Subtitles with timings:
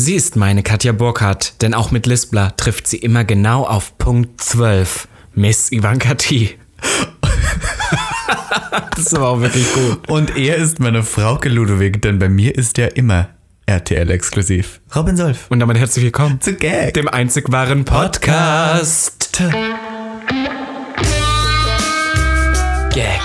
[0.00, 4.40] Sie ist meine Katja Burkhardt, denn auch mit Lispler trifft sie immer genau auf Punkt
[4.40, 5.08] 12.
[5.34, 6.56] Miss Ivanka T.
[8.94, 10.08] das ist aber auch wirklich gut.
[10.08, 13.30] Und er ist meine Frauke Ludwig, denn bei mir ist er immer
[13.66, 14.80] RTL-exklusiv.
[14.94, 15.46] Robin Solf.
[15.48, 16.94] Und damit herzlich willkommen Zu Gag.
[16.94, 19.42] dem einzig wahren Podcast.
[22.92, 23.22] Gag.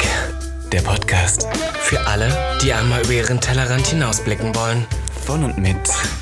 [0.71, 1.48] Der Podcast.
[1.84, 4.88] Für alle, die einmal über ihren Tellerrand hinausblicken wollen.
[5.25, 5.77] Von und mit.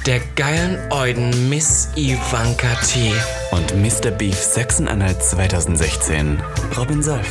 [0.06, 3.14] Der geilen Euden Miss Ivanka T.
[3.52, 4.12] Und Mr.
[4.12, 6.42] Beef Sachsen-Anhalt 2016.
[6.78, 7.28] Robin Solf.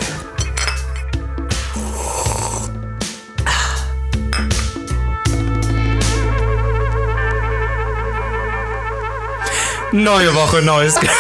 [9.93, 11.11] Neue Woche, neues Glück.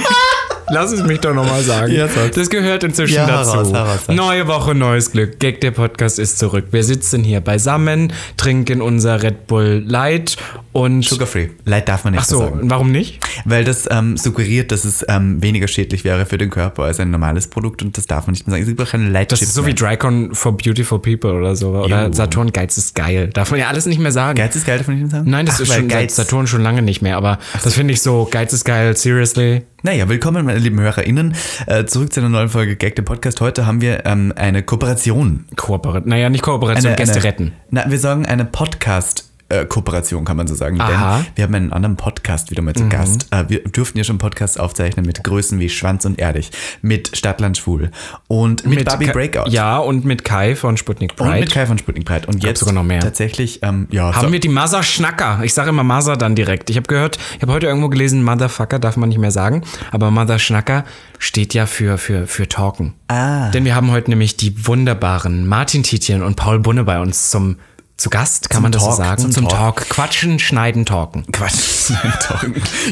[0.68, 1.94] Lass es mich doch nochmal sagen.
[2.34, 3.52] Das gehört inzwischen Ja, dazu.
[3.52, 4.16] heraus, heraus, sag.
[4.16, 5.38] Neue Woche, neues Glück.
[5.38, 6.66] Gag, der Podcast ist zurück.
[6.72, 10.36] Wir sitzen hier beisammen, trinken unser Red Bull Light
[10.72, 11.04] und...
[11.04, 11.48] Sugar Free.
[11.64, 12.60] Leid darf man nicht Ach so, sagen.
[12.64, 13.20] warum nicht?
[13.44, 17.10] Weil das ähm, suggeriert, dass es ähm, weniger schädlich wäre für den Körper als ein
[17.10, 18.62] normales Produkt und das darf man nicht mehr sagen.
[18.62, 21.70] Es gibt auch keine Light Das ist so wie Drycon for Beautiful People oder so.
[21.70, 22.12] Oder Jo.
[22.12, 23.30] Saturn Geiz ist geil.
[23.32, 24.36] Darf man ja alles nicht mehr sagen.
[24.36, 25.30] Geiz ist geil, darf man nicht mehr sagen?
[25.30, 26.16] Nein, das Ach, ist schon Geiz.
[26.16, 27.16] Saturn schon lange nicht mehr.
[27.16, 29.62] Aber das finde ich so, Geiz ist geil, seriously.
[29.86, 31.36] Naja, willkommen, meine lieben HörerInnen.
[31.68, 33.40] Äh, zurück zu einer neuen Folge Gag, dem Podcast.
[33.40, 35.44] Heute haben wir ähm, eine Kooperation.
[35.54, 36.08] Kooperation.
[36.08, 37.52] Naja, nicht Kooperation, Gäste retten.
[37.70, 41.18] Na, wir sagen eine Podcast- äh, Kooperation kann man so sagen, Aha.
[41.18, 43.28] denn wir haben einen anderen Podcast wieder mal zu Gast.
[43.30, 46.50] Äh, wir durften ja schon Podcasts aufzeichnen mit Größen wie Schwanz und Erdig,
[46.82, 47.90] mit Stadtland Schwul
[48.28, 49.50] und mit, Barbie Ka- Breakout.
[49.50, 51.30] Ja, und mit Kai von Sputnik Pride.
[51.32, 52.26] Und mit Kai von Sputnik Pride.
[52.26, 53.00] Und jetzt sogar noch mehr.
[53.00, 55.40] tatsächlich, ähm, ja, haben so, wir die Mother Schnacker.
[55.44, 56.70] Ich sage immer Mother dann direkt.
[56.70, 59.62] Ich habe gehört, ich habe heute irgendwo gelesen, Motherfucker darf man nicht mehr sagen.
[59.92, 60.84] Aber Mother Schnacker
[61.18, 62.94] steht ja für, für, für Talken.
[63.08, 63.50] Ah.
[63.50, 67.56] Denn wir haben heute nämlich die wunderbaren Martin Tietjen und Paul Bunne bei uns zum
[67.96, 69.32] zu Gast, kann Zum man das Talk, so sagen?
[69.32, 69.78] zum Talk.
[69.78, 69.88] Talk.
[69.88, 71.24] Quatschen, schneiden, talken.
[71.32, 72.44] Quatsch, nein, doch.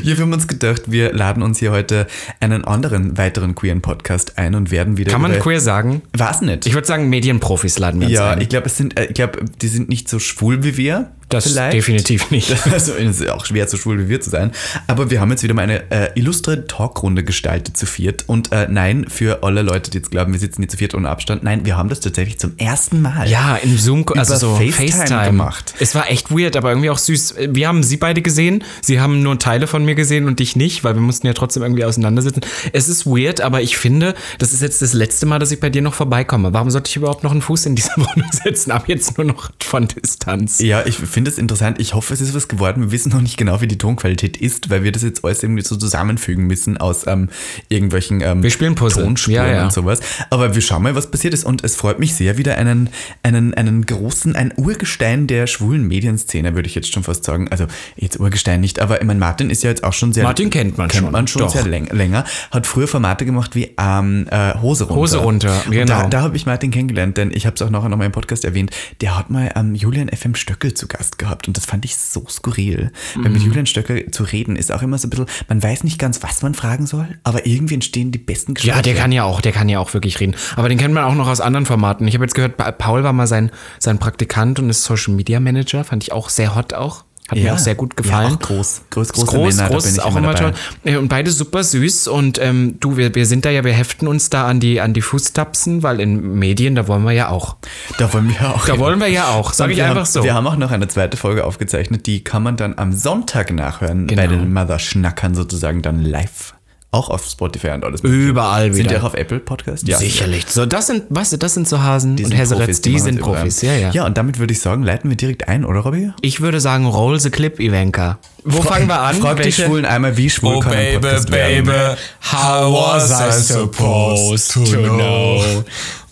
[0.02, 2.06] Hier haben wir uns gedacht, wir laden uns hier heute
[2.40, 6.00] einen anderen weiteren queeren Podcast ein und werden wieder Kann man queer sagen?
[6.16, 6.66] War's nicht?
[6.66, 8.40] Ich würde sagen, Medienprofis laden wir uns ja, ein.
[8.40, 11.12] ich glaube, es sind, äh, ich glaube, die sind nicht so schwul wie wir.
[11.28, 11.74] Das vielleicht.
[11.74, 12.54] definitiv nicht.
[12.74, 14.50] Also es ist auch schwer, so schwul wie wir zu sein.
[14.86, 18.24] Aber wir haben jetzt wieder mal eine äh, illustre Talkrunde gestaltet zu viert.
[18.26, 21.08] Und äh, nein, für alle Leute, die jetzt glauben, wir sitzen hier zu viert ohne
[21.08, 23.28] Abstand, nein, wir haben das tatsächlich zum ersten Mal.
[23.28, 25.74] Ja, im Zoom, also so FaceTime FaceTime, gemacht.
[25.78, 27.36] Es war echt weird, aber irgendwie auch süß.
[27.50, 28.64] Wir haben sie beide gesehen.
[28.82, 31.62] Sie haben nur Teile von mir gesehen und dich nicht, weil wir mussten ja trotzdem
[31.62, 32.42] irgendwie auseinandersitzen.
[32.72, 35.70] Es ist weird, aber ich finde, das ist jetzt das letzte Mal, dass ich bei
[35.70, 36.52] dir noch vorbeikomme.
[36.52, 38.70] Warum sollte ich überhaupt noch einen Fuß in dieser Wohnung setzen?
[38.70, 40.58] Ab jetzt nur noch von Distanz.
[40.60, 41.80] Ja, ich finde es interessant.
[41.80, 42.82] Ich hoffe, es ist was geworden.
[42.82, 45.62] Wir wissen noch nicht genau, wie die Tonqualität ist, weil wir das jetzt alles irgendwie
[45.62, 47.28] so zusammenfügen müssen aus ähm,
[47.68, 49.04] irgendwelchen ähm, Wir spielen Puzzle.
[49.04, 49.64] Tonspuren Ja, ja.
[49.64, 50.00] und sowas.
[50.30, 51.44] Aber wir schauen mal, was passiert ist.
[51.44, 52.90] Und es freut mich sehr, wieder einen,
[53.22, 57.48] einen, einen großen, ein Urgestein der schwulen Medienszene, würde ich jetzt schon fast sagen.
[57.50, 60.24] Also jetzt Urgestein nicht, aber ich meine, Martin ist ja jetzt auch schon sehr...
[60.24, 61.50] Martin kennt man kennt schon, man schon doch.
[61.50, 62.24] sehr läng länger.
[62.50, 65.00] Hat früher Formate gemacht wie ähm, äh, Hose runter.
[65.00, 66.02] Hose runter, Und genau.
[66.02, 68.12] Da, da habe ich Martin kennengelernt, denn ich habe es auch nachher noch mal im
[68.12, 68.72] Podcast erwähnt.
[69.00, 72.24] Der hat mal ähm, Julian FM Stöckel zu Gast gehabt und das fand ich so
[72.28, 72.90] skurril.
[73.14, 73.32] Weil Mhm.
[73.32, 76.22] mit Julian Stöckel zu reden ist auch immer so ein bisschen, man weiß nicht ganz,
[76.22, 78.76] was man fragen soll, aber irgendwie entstehen die besten Gespräche.
[78.76, 80.34] Ja, der kann ja auch, der kann ja auch wirklich reden.
[80.56, 82.06] Aber den kennt man auch noch aus anderen Formaten.
[82.08, 85.40] Ich habe jetzt gehört, Pa- Paul war mal sein, sein Praktikant und ist Social Media
[85.40, 85.84] Manager.
[85.84, 87.04] Fand ich auch sehr hot auch.
[87.28, 88.32] Hat mir auch sehr gut gefallen.
[88.32, 88.82] Ja, auch groß.
[88.90, 90.50] Groß, groß, groß, Männer, groß, bin ist ich auch immer dabei.
[90.50, 90.52] toll.
[90.84, 92.06] Äh, Und beide super süß.
[92.08, 94.92] Und ähm, du, wir, wir sind da ja, wir heften uns da an die, an
[94.92, 97.56] die Fußtapsen, weil in Medien, da wollen wir ja auch.
[97.98, 98.66] Da wollen wir auch.
[98.66, 100.22] Da wollen wir ja auch, sag Und ich einfach haben, so.
[100.22, 104.06] Wir haben auch noch eine zweite Folge aufgezeichnet, die kann man dann am Sonntag nachhören,
[104.06, 104.28] bei Genau.
[104.42, 106.54] den Mother-Schnackern sozusagen dann live.
[106.94, 108.02] Auch auf Spotify und alles.
[108.02, 109.00] Überall Sind die wieder.
[109.00, 109.84] auch auf Apple Podcast?
[109.84, 110.46] Sicherlich.
[110.48, 113.20] So, das sind, weißt du, das sind so Hasen Die und Profis, die, machen sind.
[113.20, 113.62] Profis.
[113.62, 116.12] Ja, ja, Ja, und damit würde ich sagen, leiten wir direkt ein, oder Robby?
[116.20, 118.18] Ich würde sagen, roll the clip, Ivanka.
[118.44, 119.16] Wo fangen wir an?
[119.16, 121.64] Frag die Schwulen einmal, wie schwul Oh kann ein baby, Podcast werden.
[121.66, 121.96] baby,
[122.32, 125.64] how was I supposed to know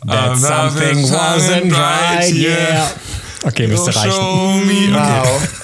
[0.07, 2.89] that something wasn't right, yeah.
[3.45, 4.13] Okay, müsste reichen.
[4.13, 4.93] Show me.
[4.93, 5.49] Wow.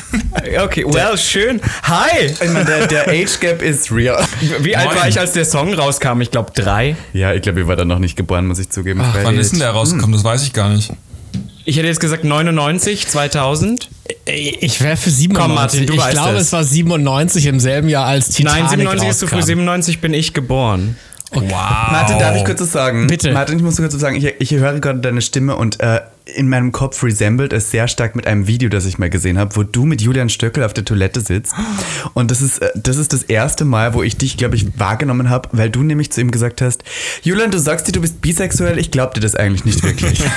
[0.58, 1.60] Okay, well, schön.
[1.82, 2.26] Hi!
[2.26, 4.24] Ich meine, der, der Age Gap ist real.
[4.60, 4.96] Wie alt Moin.
[4.96, 6.22] war ich, als der Song rauskam?
[6.22, 6.96] Ich glaube drei.
[7.12, 9.02] Ja, ich glaube, ich war da noch nicht geboren, muss ich zugeben.
[9.02, 10.12] Ach, wann ist denn der rausgekommen?
[10.14, 10.90] Das weiß ich gar nicht.
[11.66, 13.90] Ich hätte jetzt gesagt 99, 2000.
[14.24, 15.34] Ich wäre für 97.
[15.34, 16.46] Komm, Martin, du ich weißt glaube, es.
[16.46, 19.48] es war 97 im selben Jahr als Titanic Nein, 97 ist zu früh, rauskam.
[19.48, 20.96] 97 bin ich geboren.
[21.32, 21.42] Wow.
[21.50, 23.06] Martin, darf ich kurz was sagen?
[23.06, 23.32] Bitte.
[23.32, 24.16] Martin, ich muss kurz was sagen.
[24.16, 26.00] Ich, ich höre gerade deine Stimme und äh,
[26.34, 29.56] in meinem Kopf resembled es sehr stark mit einem Video, das ich mal gesehen habe,
[29.56, 31.54] wo du mit Julian Stöckel auf der Toilette sitzt.
[32.14, 35.30] Und das ist, äh, das ist das erste Mal, wo ich dich, glaube ich, wahrgenommen
[35.30, 36.84] habe, weil du nämlich zu ihm gesagt hast,
[37.22, 40.22] Julian, du sagst dir, du bist bisexuell, ich glaube dir das eigentlich nicht wirklich.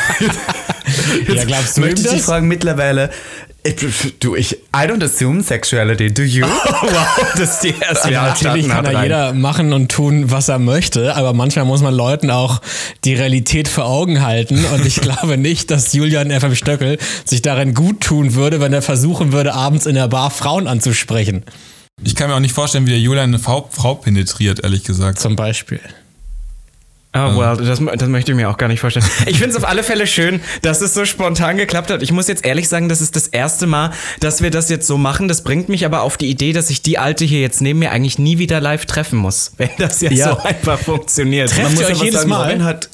[1.27, 3.11] Ja, glaubst du möchte ich dich fragen, mittlerweile,
[3.63, 3.75] Ich,
[4.19, 6.45] du, ich, I don't assume sexuality, do you?
[6.45, 10.57] wow, das ist die erste Ja, natürlich kann da jeder machen und tun, was er
[10.57, 12.59] möchte, aber manchmal muss man Leuten auch
[13.03, 17.75] die Realität vor Augen halten und ich glaube nicht, dass Julian FM Stöckel sich darin
[17.75, 21.43] gut tun würde, wenn er versuchen würde, abends in der Bar Frauen anzusprechen.
[22.03, 25.19] Ich kann mir auch nicht vorstellen, wie der Julian eine Frau, Frau penetriert, ehrlich gesagt.
[25.19, 25.81] Zum Beispiel.
[27.13, 29.05] Oh, well, das, das möchte ich mir auch gar nicht vorstellen.
[29.25, 32.01] Ich finde es auf alle Fälle schön, dass es so spontan geklappt hat.
[32.01, 33.91] Ich muss jetzt ehrlich sagen, das ist das erste Mal,
[34.21, 35.27] dass wir das jetzt so machen.
[35.27, 37.91] Das bringt mich aber auf die Idee, dass ich die Alte hier jetzt neben mir
[37.91, 40.31] eigentlich nie wieder live treffen muss, wenn das jetzt Ja.
[40.31, 41.49] so einfach funktioniert.
[41.49, 42.43] Trefft Man muss euch jedes sagen, Mal?
[42.43, 42.89] Robin hat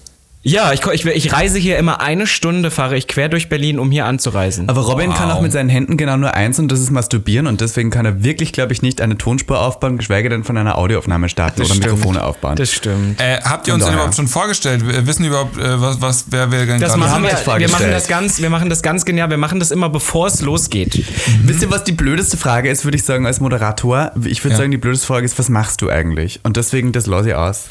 [0.47, 3.91] ja, ich, ich, ich reise hier immer eine Stunde, fahre ich quer durch Berlin, um
[3.91, 4.69] hier anzureisen.
[4.69, 7.59] Aber Robin kann auch mit seinen Händen genau nur eins und das ist masturbieren und
[7.61, 11.27] deswegen kann er wirklich, glaube ich, nicht eine Tonspur aufbauen, geschweige denn von einer Audioaufnahme
[11.29, 11.83] starten oder stimmt.
[11.83, 12.55] Mikrofone aufbauen.
[12.55, 13.19] Das stimmt.
[13.19, 14.87] Äh, habt ihr uns denn überhaupt schon vorgestellt?
[14.87, 17.69] Wir Wissen überhaupt, äh, was, was, wer wir denn Das gerade machen haben wir, wir
[17.69, 19.29] machen das ganz, wir machen das ganz genial.
[19.29, 21.03] Wir machen das immer, bevor es losgeht.
[21.43, 24.11] Wisst ihr, was die blödeste Frage ist, würde ich sagen, als Moderator?
[24.23, 24.57] Ich würde Ja.
[24.59, 26.39] sagen, die blödeste Frage ist, was machst du eigentlich?
[26.43, 27.65] Und deswegen, das lasse ich aus.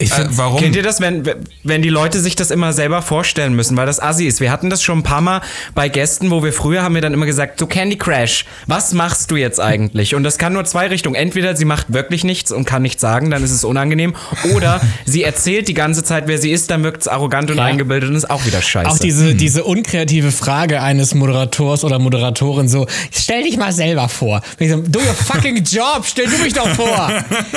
[0.00, 0.60] Ich Äh, finde warum?
[0.60, 1.24] Kennt ihr das, wenn,
[1.64, 4.40] wenn die Leute sich das immer selber vorstellen müssen, weil das assi ist?
[4.40, 5.40] Wir hatten das schon ein paar Mal
[5.74, 9.28] bei Gästen, wo wir früher haben wir dann immer gesagt, so Candy Crash, was machst
[9.32, 10.14] du jetzt eigentlich?
[10.14, 11.16] Und das kann nur zwei Richtungen.
[11.16, 14.14] Entweder sie macht wirklich nichts und kann nichts sagen, dann ist es unangenehm.
[14.54, 17.64] Oder sie erzählt die ganze Zeit, wer sie ist, dann wirkt es arrogant und Ja.
[17.64, 18.88] eingebildet und ist auch wieder scheiße.
[18.88, 24.42] auch diese, diese unkreative Frage eines Moderators oder Moderatorin so, stell dich mal selber vor.
[24.60, 27.10] So, Do your fucking job, stell du mich doch vor.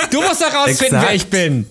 [0.09, 1.05] Du musst doch rausfinden, Exakt.
[1.07, 1.67] wer ich bin.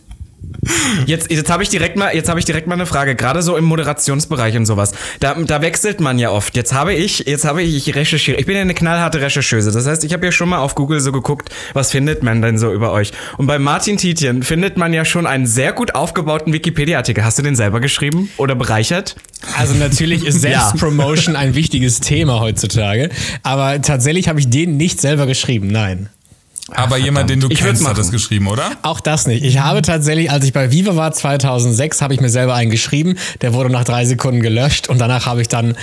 [1.06, 3.56] Jetzt, jetzt habe ich direkt mal, jetzt habe ich direkt mal eine Frage, gerade so
[3.56, 4.92] im Moderationsbereich und sowas.
[5.18, 6.56] Da, da wechselt man ja oft.
[6.56, 8.38] Jetzt habe ich, jetzt habe ich, ich recherchiere.
[8.38, 9.72] Ich bin ja eine knallharte Rechercheuse.
[9.72, 12.58] Das heißt, ich habe ja schon mal auf Google so geguckt, was findet man denn
[12.58, 13.12] so über euch?
[13.38, 17.24] Und bei Martin Tietjen findet man ja schon einen sehr gut aufgebauten Wikipedia-Artikel.
[17.24, 19.16] Hast du den selber geschrieben oder bereichert?
[19.56, 23.10] Also natürlich ist Selbstpromotion ein wichtiges Thema heutzutage,
[23.42, 26.08] aber tatsächlich habe ich den nicht selber geschrieben, nein.
[26.74, 28.70] Aber jemand, den du kennst, hat das geschrieben, oder?
[28.82, 29.44] Auch das nicht.
[29.44, 33.16] Ich habe tatsächlich, als ich bei Viva war 2006, habe ich mir selber einen geschrieben.
[33.40, 35.76] Der wurde nach drei Sekunden gelöscht und danach habe ich dann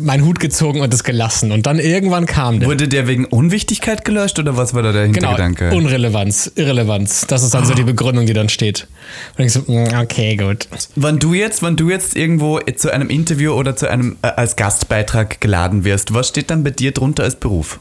[0.00, 1.52] meinen Hut gezogen und es gelassen.
[1.52, 2.68] Und dann irgendwann kam der.
[2.68, 5.76] Wurde der wegen Unwichtigkeit gelöscht oder was war da der Genau, Hintergedanke?
[5.76, 7.26] Unrelevanz, Irrelevanz.
[7.26, 8.86] Das ist dann so die Begründung, die dann steht.
[9.38, 10.68] Und ich so, mm, okay, gut.
[10.94, 14.56] Wenn du jetzt, wenn du jetzt irgendwo zu einem Interview oder zu einem äh, als
[14.56, 17.78] Gastbeitrag geladen wirst, was steht dann bei dir drunter als Beruf?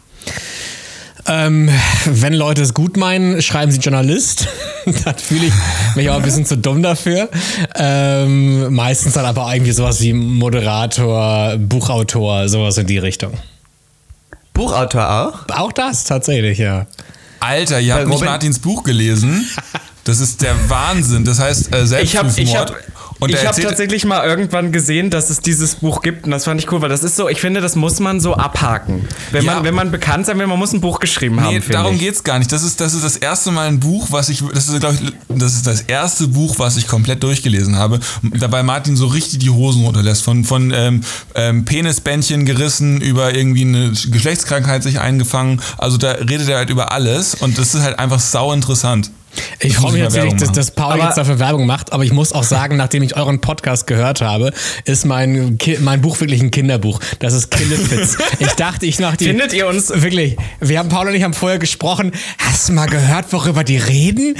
[1.28, 1.70] Ähm,
[2.06, 4.48] wenn Leute es gut meinen, schreiben sie Journalist.
[5.06, 5.54] dann fühle ich
[5.96, 7.30] mich auch ein bisschen zu dumm dafür.
[7.76, 13.34] Ähm, meistens dann aber irgendwie sowas wie Moderator, Buchautor, sowas in die Richtung.
[14.54, 15.56] Buchautor auch?
[15.58, 16.86] Auch das tatsächlich, ja.
[17.40, 19.46] Alter, ihr habt nicht Martins Buch gelesen.
[20.06, 21.26] Das ist der Wahnsinn.
[21.26, 22.70] Das heißt äh, Ich habe ich Selbstmord.
[22.70, 22.78] hab,
[23.20, 26.44] Und ich hab erzählt- tatsächlich mal irgendwann gesehen, dass es dieses Buch gibt und das
[26.46, 29.08] fand ich cool, weil das ist so, ich finde, das muss man so abhaken.
[29.32, 29.56] Wenn, Ja.
[29.56, 32.02] man, wenn man bekannt sein will, man muss ein Buch geschrieben haben, Nee, darum ich.
[32.02, 32.52] geht's gar nicht.
[32.52, 35.14] Das ist, das ist das erste Mal ein Buch, was ich, das ist, glaube ich,
[35.40, 38.00] das ist das erste Buch, was ich komplett durchgelesen habe.
[38.22, 40.22] Dabei Martin so richtig die Hosen runterlässt.
[40.24, 41.02] Von, von ähm,
[41.36, 45.62] ähm, Penisbändchen gerissen über irgendwie eine Geschlechtskrankheit sich eingefangen.
[45.78, 49.10] Also da redet er halt über alles und das ist halt einfach sau interessant.
[49.60, 52.32] Ich freue mich Werbung dass, dass Paul Aber- jetzt dafür Werbung macht, aber ich muss
[52.34, 54.52] auch sagen, nachdem ich euren Podcast gehört habe,
[54.86, 57.00] ist mein, Ki mein Buch wirklich ein Kinderbuch.
[57.20, 58.18] Das ist Killefits.
[58.40, 59.26] ich dachte, ich mache die.
[59.26, 60.38] Findet ihr uns- Wirklich.
[60.60, 62.12] Wir haben Paul und ich haben vorher gesprochen.
[62.40, 64.36] Hast du mal gehört, worüber die reden?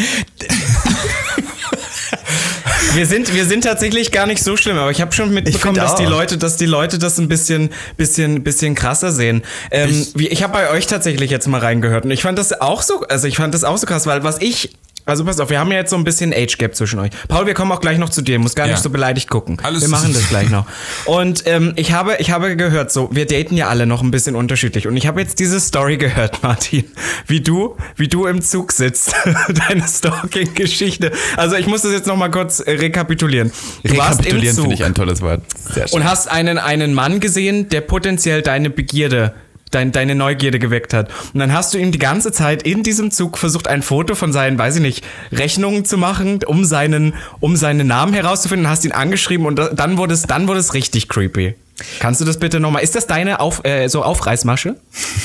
[2.94, 5.96] Wir sind, wir sind tatsächlich gar nicht so schlimm, aber ich habe schon mitbekommen, dass
[5.96, 6.06] die.
[6.06, 9.44] Leute, dass die Leute das ein bisschen, bisschen, bisschen krasser sehen.
[9.72, 12.82] Ähm, Ich- ich habe bei euch tatsächlich jetzt mal reingehört und ich fand das auch
[12.82, 14.70] so, also ich fand das auch so krass, weil was ich
[15.06, 17.12] also pass auf, wir haben ja jetzt so ein bisschen Age Gap zwischen euch.
[17.28, 18.74] Paul, wir kommen auch gleich noch zu dir, muss gar Ja.
[18.74, 19.58] nicht so beleidigt gucken.
[19.64, 20.66] Alles wir machen das gleich noch.
[21.06, 24.36] Und ähm, ich habe, ich habe gehört, so wir daten ja alle noch ein bisschen
[24.36, 24.88] unterschiedlich.
[24.88, 26.86] Und ich habe jetzt diese Story gehört, Martin,
[27.28, 29.14] wie du, wie du im Zug sitzt,
[29.70, 31.12] deine Stalking-Geschichte.
[31.38, 33.52] Also ich muss das jetzt noch mal kurz äh, rekapitulieren.
[33.84, 35.42] Du Rekapitulieren finde ich ein tolles Wort.
[35.74, 36.00] Sehr schön.
[36.02, 39.34] und hast einen, einen Mann gesehen, der potenziell deine Begierde,
[39.72, 41.10] dein, deine Neugierde geweckt hat.
[41.34, 44.32] Und dann hast du ihm die ganze Zeit in diesem Zug versucht, ein Foto von
[44.32, 48.92] seinen, weiß ich nicht, Rechnungen zu machen, um seinen, um seinen Namen herauszufinden, hast ihn
[48.92, 51.56] angeschrieben und da- dann wurde es, dann wurde es richtig creepy.
[52.00, 52.84] Kannst du das bitte nochmal?
[52.84, 54.78] Ist das deine Auf, äh, so Aufreißmasche?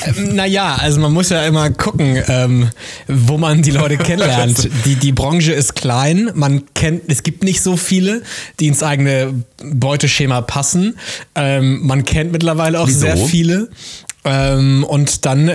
[0.05, 2.69] Ähm, naja, also man muss ja immer gucken, ähm,
[3.07, 4.67] wo man die Leute kennenlernt.
[4.85, 8.21] Die, die Branche ist klein, man kennt, es gibt nicht so viele,
[8.59, 9.33] die ins eigene
[9.63, 10.97] Beuteschema passen.
[11.35, 12.99] Ähm, man kennt mittlerweile auch Wieso?
[12.99, 13.69] sehr viele.
[14.23, 15.51] Ähm, und dann,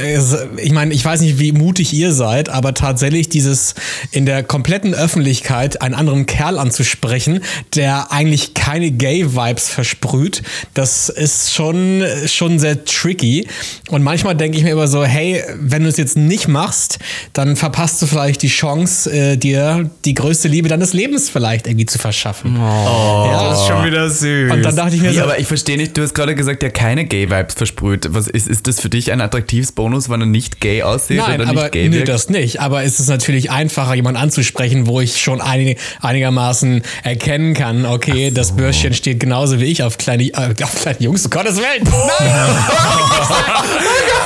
[0.57, 3.75] ich meine, ich weiß nicht, wie mutig ihr seid, aber tatsächlich dieses
[4.11, 7.41] in der kompletten Öffentlichkeit einen anderen Kerl anzusprechen,
[7.77, 10.43] der eigentlich keine Gay-Vibes versprüht,
[10.75, 13.47] das ist schon, schon sehr tricky.
[13.89, 16.99] Und manchmal denke ich mir immer so, hey, wenn du es jetzt nicht machst,
[17.35, 21.87] dann verpasst du vielleicht die Chance, äh, dir die größte Liebe deines Lebens vielleicht irgendwie
[21.87, 22.57] zu verschaffen.
[22.59, 23.49] Oh, Ja.
[23.51, 24.53] das ist schon wieder süß.
[24.53, 26.71] Und dann dachte ich mir so, aber ich verstehe nicht, du hast gerade gesagt, der
[26.71, 28.09] keine Gay-Vibes versprüht.
[28.11, 31.41] Was ist, ist das für dich ein attraktives Bonus, wenn er nicht gay aussieht Nein,
[31.41, 32.09] oder aber nicht gay nee, wirkt?
[32.09, 32.61] das nicht.
[32.61, 38.31] Aber es ist natürlich einfacher, jemanden anzusprechen, wo ich schon einig, einigermaßen erkennen kann, okay,
[38.31, 41.85] das Bürschchen steht genauso wie ich auf kleine, äh, auf kleine Jungs, um Gottes Willen.
[41.85, 42.57] Nein!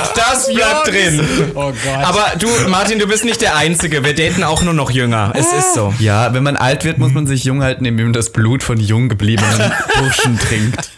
[0.15, 1.21] das bleibt drin.
[1.55, 2.03] Oh Gott.
[2.03, 4.03] Aber du, Martin, du bist nicht der Einzige.
[4.03, 5.33] Wir daten auch nur noch jünger.
[5.35, 5.93] Es ist so.
[5.99, 8.79] Ja, wenn man alt wird, muss man sich jung halten, indem man das Blut von
[8.79, 10.91] jung gebliebenen Burschen trinkt.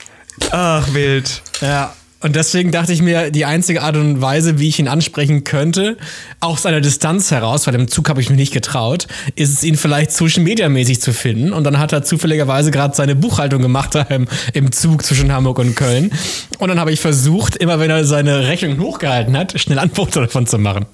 [0.52, 1.42] Ach, wild.
[1.62, 1.94] Ja.
[2.24, 5.98] Und deswegen dachte ich mir, die einzige Art und Weise, wie ich ihn ansprechen könnte,
[6.40, 9.64] auch aus einer Distanz heraus, weil im Zug habe ich mich nicht getraut, ist es,
[9.64, 11.52] ihn vielleicht Social Media mäßig zu finden.
[11.54, 15.76] Und dann hat er zufälligerweise gerade seine Buchhaltung gemacht im, im Zug zwischen Hamburg und
[15.76, 16.12] Köln.
[16.60, 20.22] Und dann habe ich versucht, immer wenn er seine Rechnung hochgehalten hat, schnell ein Foto
[20.22, 20.86] davon zu machen.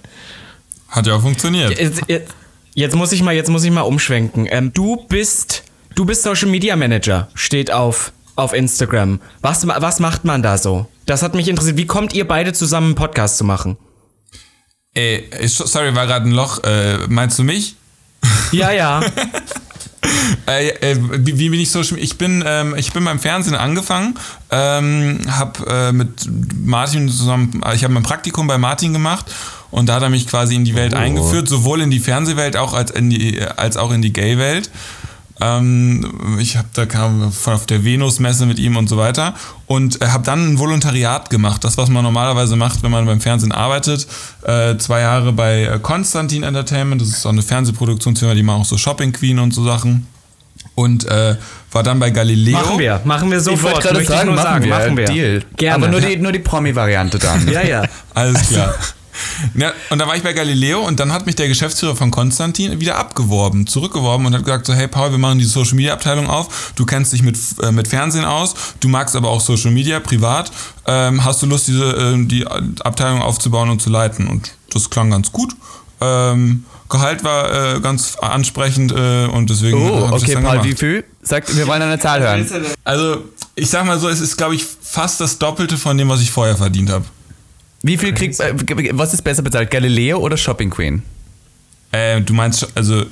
[0.89, 1.77] Hat ja auch funktioniert.
[1.79, 2.33] Jetzt, jetzt-
[2.73, 4.47] jetzt muss ich mal, jetzt muss ich mal umschwenken.
[4.49, 9.19] Ähm, du bist, du bist Social Media Manager, steht auf, auf Instagram.
[9.41, 10.87] Was, was macht man da so?
[11.09, 11.75] Das hat mich interessiert.
[11.77, 13.77] Wie kommt ihr beide zusammen, einen Podcast zu machen?
[14.93, 16.63] Ey, sorry, war gerade ein Loch.
[16.63, 17.75] Äh, meinst du mich?
[18.51, 19.01] Ja, ja.
[20.47, 21.81] Äh, äh, wie, wie bin ich so?
[21.81, 24.17] Ich bin, ähm, ich bin beim Fernsehen angefangen,
[24.49, 29.25] ähm, habe äh, mit Martin zusammen, äh, ich habe mein Praktikum bei Martin gemacht
[29.69, 32.73] und da hat er mich quasi in die Welt eingeführt, sowohl in die Fernsehwelt auch
[32.73, 34.71] als in die, als auch in die Gay-Welt.
[35.41, 39.33] Ähm, ich habe da kam von auf der Venus-Messe mit ihm und so weiter
[39.67, 43.21] und äh, habe dann ein Volontariat gemacht, das was man normalerweise macht, wenn man beim
[43.21, 44.07] Fernsehen arbeitet.
[44.43, 48.65] Äh, zwei Jahre bei äh, Konstantin Entertainment, das ist so eine Fernsehproduktionsfirma, die machen auch
[48.65, 50.07] so Shopping Queen und so Sachen.
[50.75, 51.35] Und äh,
[51.71, 52.57] war dann bei Galileo.
[52.57, 53.75] Machen wir, machen wir Ich sofort.
[53.75, 54.69] wollte gerade sagen, machen sagen, wir.
[54.69, 55.05] machen wir.
[55.05, 55.43] Deal.
[55.57, 55.75] Gerne.
[55.85, 57.47] Aber nur die, nur die Promi-Variante dann.
[57.51, 57.83] ja, ja.
[58.13, 58.73] Alles klar.
[59.55, 62.79] Ja, und da war ich bei Galileo und dann hat mich der Geschäftsführer von Konstantin
[62.79, 66.27] wieder abgeworben, zurückgeworben und hat gesagt so, hey Paul, wir machen die Social Media Abteilung
[66.27, 69.99] auf, du kennst dich mit, äh, mit Fernsehen aus, du magst aber auch Social Media
[69.99, 70.51] privat,
[70.85, 74.27] ähm, hast du Lust, diese, äh, die Abteilung aufzubauen und zu leiten?
[74.27, 75.53] Und das klang ganz gut.
[76.01, 80.67] Ähm, Gehalt war äh, ganz ansprechend äh, und deswegen Oh, okay, dann Paul, gemacht.
[80.67, 81.03] wie viel?
[81.21, 82.47] Sagt, wir wollen eine Zahl hören.
[82.83, 83.23] Also,
[83.55, 86.31] ich sag mal so, es ist, glaube ich, fast das Doppelte von dem, was ich
[86.31, 87.05] vorher verdient habe.
[87.81, 88.53] Wie viel kriegt, äh,
[88.93, 91.01] was ist besser bezahlt, Galileo oder Shopping Queen?
[91.91, 93.05] Äh, du meinst, also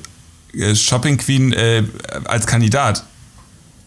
[0.54, 1.84] äh, Shopping Queen äh,
[2.26, 3.04] als Kandidat?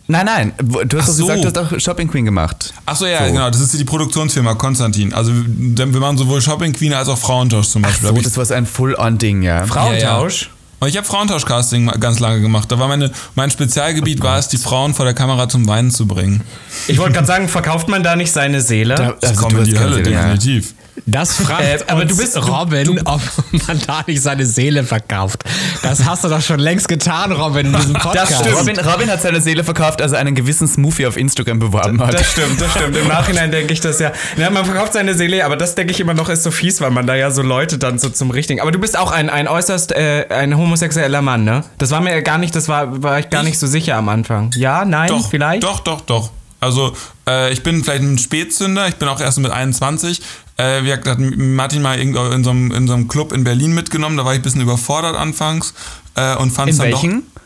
[0.09, 1.27] Nein, nein, du hast Ach doch so.
[1.27, 2.75] gesagt, du hast auch Shopping Queen gemacht.
[2.85, 3.33] Ach so, ja, So.
[3.33, 3.49] genau.
[3.49, 5.13] Das ist die Produktionsfirma Konstantin.
[5.15, 8.03] Also wir machen sowohl Shopping Queen als auch Frauentausch zum Beispiel.
[8.03, 9.65] So, Hab ich- das war so ein Full-on-Ding, ja.
[9.67, 10.51] Frauentausch.
[10.81, 12.73] Und ich habe Frauentausch-Casting ganz lange gemacht.
[12.73, 16.07] Da war meine, mein Spezialgebiet war es, die Frauen vor der Kamera zum Weinen zu
[16.07, 16.41] bringen.
[16.89, 18.95] Ich wollte gerade sagen, verkauft man da nicht seine Seele?
[18.95, 20.35] Da- Das Also, kommt du in die Hölle, Seele, ja.
[21.07, 23.21] Das fragt Äh, aber uns du bist- du- Robin, ob
[23.67, 25.45] man da nicht seine Seele verkauft.
[25.83, 28.33] Das hast du doch schon längst getan, Robin, in diesem Podcast.
[28.33, 28.57] Das stimmt.
[28.57, 32.15] Robin, Robin hat seine Seele verkauft, als er einen gewissen Smoothie auf Instagram beworben hat.
[32.15, 32.97] Das stimmt, das stimmt.
[32.97, 34.13] Im Nachhinein denke ich das ja.
[34.37, 34.51] ja.
[34.51, 37.07] Man verkauft seine Seele, aber das denke ich immer noch ist so fies, weil man
[37.07, 38.61] da ja so Leute dann so zum richtigen.
[38.61, 41.65] Aber du bist auch ein, ein äußerst äh, ein homosexueller Mann, ne?
[41.79, 43.49] Das war mir gar nicht, das war, war ich gar Ich?
[43.51, 44.51] nicht so sicher am Anfang.
[44.57, 45.63] Ja, nein, Doch, vielleicht?
[45.63, 46.31] Doch, doch, doch.
[46.61, 46.95] Also
[47.27, 50.21] äh, ich bin vielleicht ein Spätzünder, ich bin auch erst mit 21.
[50.57, 53.45] Äh, wie gesagt, hat Martin mal irgendwo in so, einem, in so einem Club in
[53.45, 55.75] Berlin mitgenommen, da war ich ein bisschen überfordert anfangs
[56.15, 57.23] äh, und fand es In dann welchen?
[57.23, 57.41] doch...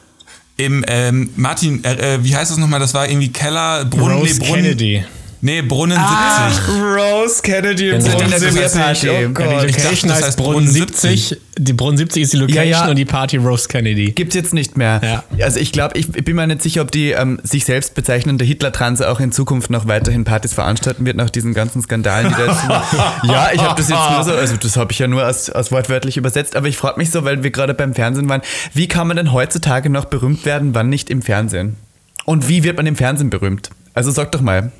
[0.56, 2.78] Im, ähm, Martin, äh, äh, wie heißt das nochmal?
[2.78, 5.04] Das war irgendwie Keller, Brunnen, Rose nee, Brunnen, Kennedy.
[5.44, 6.74] Nee, Brunnen 70.
[6.74, 7.98] Rose Kennedy im.
[8.02, 8.80] Brunnen In der 70.
[8.80, 9.10] Party.
[9.10, 9.44] Oh Gott.
[9.44, 11.36] die dachte, Location das heißt Brunnen Brunnen 70.
[11.58, 12.88] Die Brunnen 70 ist die Location Ja, ja.
[12.88, 14.12] und die Party Rose Kennedy.
[14.12, 15.02] Gibt's jetzt nicht mehr.
[15.36, 15.44] Ja.
[15.44, 18.42] Also ich glaube, ich, ich bin mir nicht sicher, ob die ähm, sich selbst bezeichnende
[18.42, 23.28] Hitler-Transe auch in Zukunft noch weiterhin Partys veranstalten wird nach diesen ganzen Skandalen, die.
[23.30, 25.70] Ja, ich habe das jetzt nur so, also das habe ich ja nur als, als
[25.70, 28.40] wortwörtlich übersetzt, aber ich frage mich so, weil wir gerade beim Fernsehen waren,
[28.72, 31.76] wie kann man denn heutzutage noch berühmt werden, wann nicht im Fernsehen?
[32.24, 33.68] Und wie wird man im Fernsehen berühmt?
[33.92, 34.72] Also sag doch mal.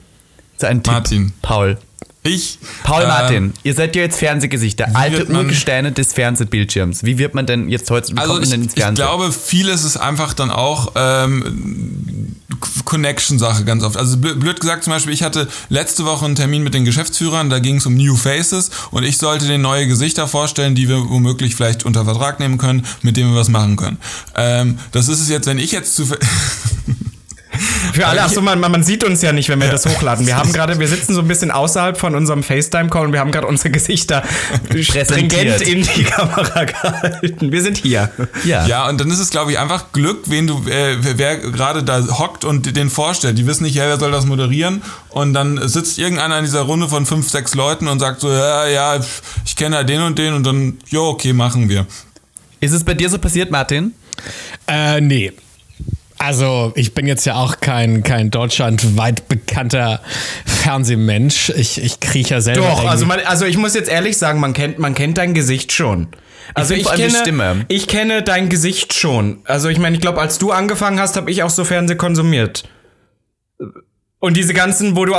[0.59, 0.93] So ein Tipp.
[0.93, 1.33] Martin.
[1.43, 1.79] Paul.
[2.27, 2.59] Ich.
[2.85, 7.05] Paul äh, Martin, ihr seid ja jetzt Fernsehgesichter, alte man- Urgesteine des Fernsehbildschirms.
[7.05, 9.05] Wie wird man denn jetzt heute, wie Also kommt man ich, denn ins ich Fernsehen?
[9.07, 12.37] glaube, vieles ist einfach dann auch ähm,
[12.87, 13.99] Connection-Sache ganz oft.
[13.99, 17.51] Also blöd blöd gesagt zum Beispiel, ich hatte letzte Woche einen Termin mit den Geschäftsführern,
[17.51, 21.11] da ging es um New Faces und ich sollte den neue Gesichter vorstellen, die wir
[21.11, 23.99] womöglich vielleicht unter Vertrag nehmen können, mit denen wir was machen können.
[24.35, 26.07] Ähm, das ist es jetzt, wenn ich jetzt zu...
[27.93, 30.27] Für alle, achso, man, man sieht uns ja nicht, wenn wir das hochladen.
[30.27, 33.31] Wir haben gerade, wir sitzen so ein bisschen außerhalb von unserem FaceTime-Call und wir haben
[33.31, 34.23] gerade unsere Gesichter
[34.81, 37.53] stringent in die Kamera gehalten.
[37.53, 38.11] Wir sind hier.
[38.45, 38.67] Ja.
[38.67, 42.05] ja, und dann ist es, glaube ich, einfach Glück, wen du, äh, wer gerade da
[42.19, 43.39] hockt und den vorstellt.
[43.39, 44.83] Die wissen nicht, ja, wer soll das moderieren.
[45.11, 48.67] Und dann sitzt irgendeiner in dieser Runde von fünf, sechs Leuten und sagt so, ja,
[48.67, 48.99] ja,
[49.45, 51.87] ich kenne ja den und den und dann, jo, okay, machen wir.
[52.61, 53.93] Ist es bei dir so passiert, Martin?
[54.67, 55.33] Äh, nee.
[56.19, 60.01] Also, ich bin jetzt ja auch kein, kein deutschlandweit bekannter
[60.47, 61.51] Fernsehmensch.
[61.51, 62.63] Ich, ich kriege ja selber.
[62.63, 65.73] Doch, also, man, also ich muss jetzt ehrlich sagen, man kennt, man kennt dein Gesicht
[65.73, 66.09] schon.
[66.53, 67.65] Also ich, ich kenne, Stimme.
[67.69, 69.41] ich kenne dein Gesicht schon.
[69.45, 72.65] Also ich meine, ich glaube, als du angefangen hast, habe ich auch so Fernseh konsumiert.
[74.19, 75.15] Und diese ganzen, wo du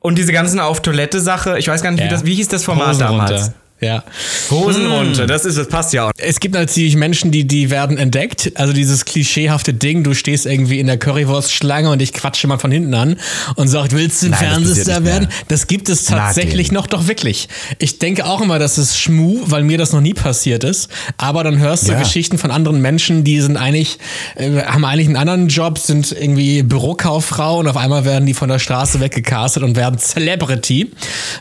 [0.00, 2.06] und diese ganzen auf Toilette Sache, ich weiß gar nicht, ja.
[2.06, 3.30] wie das, wie hieß das Format Hosen damals?
[3.30, 3.54] Runter.
[3.82, 4.04] Ja.
[4.50, 6.12] Hosen runter, das ist, das passt ja auch.
[6.16, 8.52] Es gibt natürlich Menschen, die, die werden entdeckt.
[8.54, 12.70] Also dieses klischeehafte Ding, du stehst irgendwie in der Currywurstschlange und ich quatsche mal von
[12.70, 13.16] hinten an
[13.56, 15.28] und sagt, willst du ein Fernsehstar werden?
[15.48, 17.48] Das gibt es tatsächlich noch doch wirklich.
[17.78, 20.88] Ich denke auch immer, das ist Schmu, weil mir das noch nie passiert ist.
[21.16, 21.98] Aber dann hörst du ja.
[21.98, 23.98] Geschichten von anderen Menschen, die sind eigentlich,
[24.36, 28.48] äh, haben eigentlich einen anderen Job, sind irgendwie Bürokauffrau und auf einmal werden die von
[28.48, 30.92] der Straße weggecastet und werden Celebrity.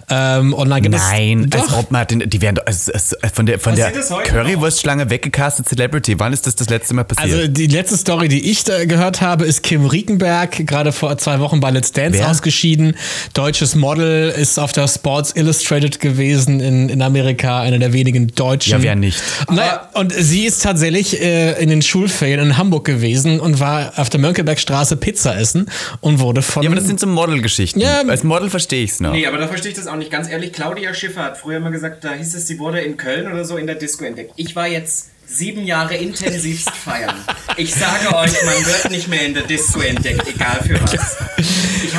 [0.10, 3.60] Ähm, und dann gibt Nein, es, als ob Martin, die werden also, also, von der,
[3.60, 6.20] von der Currywurstschlange weggecastet Celebrity.
[6.20, 7.34] Wann ist das das letzte Mal passiert?
[7.34, 11.40] Also die letzte Story, die ich da gehört habe, ist Kim Riekenberg, gerade vor zwei
[11.40, 12.30] Wochen bei Let's Dance Wer?
[12.30, 12.96] ausgeschieden.
[13.34, 18.74] Deutsches Model, ist auf der Sports Illustrated gewesen in, in Amerika, einer der wenigen Deutschen.
[18.74, 19.22] Ja, wer nicht.
[19.50, 24.10] Naja, und sie ist tatsächlich äh, in den Schulferien in Hamburg gewesen und war auf
[24.10, 25.68] der Mönckebergstraße Pizza essen
[26.00, 26.64] und wurde von...
[26.64, 27.82] Ja, aber das sind so Modelgeschichten.
[27.82, 29.12] Ja, Als Model verstehe ich es noch.
[29.12, 30.12] Nee, aber da verstehe ich das auch nicht.
[30.12, 33.32] Ganz ehrlich, Claudia Schiffer hat früher immer gesagt, da hieß es, sie wurde in Köln
[33.32, 34.34] oder so in der Disco entdeckt.
[34.36, 37.16] Ich war jetzt sieben Jahre intensivst feiern.
[37.58, 41.18] Ich sage euch, man wird nicht mehr in der Disco entdeckt, egal für was.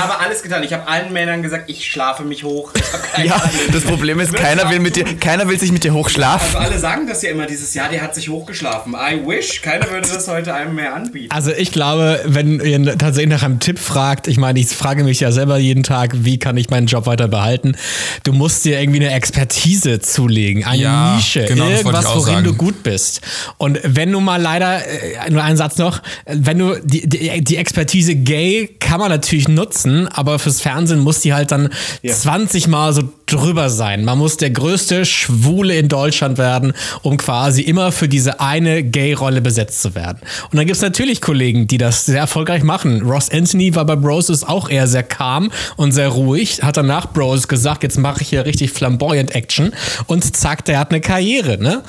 [0.03, 0.65] Ich habe alles getan.
[0.65, 2.73] Ich habe allen Männern gesagt, ich schlafe mich hoch.
[3.23, 3.41] Ja,
[3.73, 6.57] das Problem ist, keiner will, mit dir, keiner will sich mit dir hochschlafen.
[6.57, 8.95] Also alle sagen das ja immer dieses Jahr, der hat sich hochgeschlafen.
[8.95, 11.31] I wish, keiner würde das heute einem mehr anbieten.
[11.31, 15.21] Also ich glaube, wenn ihr tatsächlich nach einem Tipp fragt, ich meine, ich frage mich
[15.21, 17.77] ja selber jeden Tag, wie kann ich meinen Job weiter behalten?
[18.25, 22.45] Du musst dir irgendwie eine Expertise zulegen, eine ja, Nische, genau, irgendwas, worin sagen.
[22.45, 23.21] du gut bist.
[23.59, 27.57] Und wenn du mal leider, äh, nur einen Satz noch, wenn du die, die, die,
[27.57, 31.69] Expertise Gay kann man natürlich nutzen, aber fürs Fernsehen muss die halt dann
[32.03, 32.13] ja.
[32.13, 34.05] 20 Mal so drüber sein.
[34.05, 39.41] Man muss der größte Schwule in Deutschland werden, um quasi immer für diese eine Gay-Rolle
[39.41, 40.19] besetzt zu werden.
[40.51, 43.03] Und dann gibt es natürlich Kollegen, die das sehr erfolgreich machen.
[43.03, 47.49] Ross Anthony war bei Bros auch eher sehr calm und sehr ruhig, hat danach Bros
[47.49, 49.73] gesagt, jetzt mache ich hier richtig flamboyant Action
[50.07, 51.63] und zack, der hat eine Karriere.
[51.63, 51.83] Ne?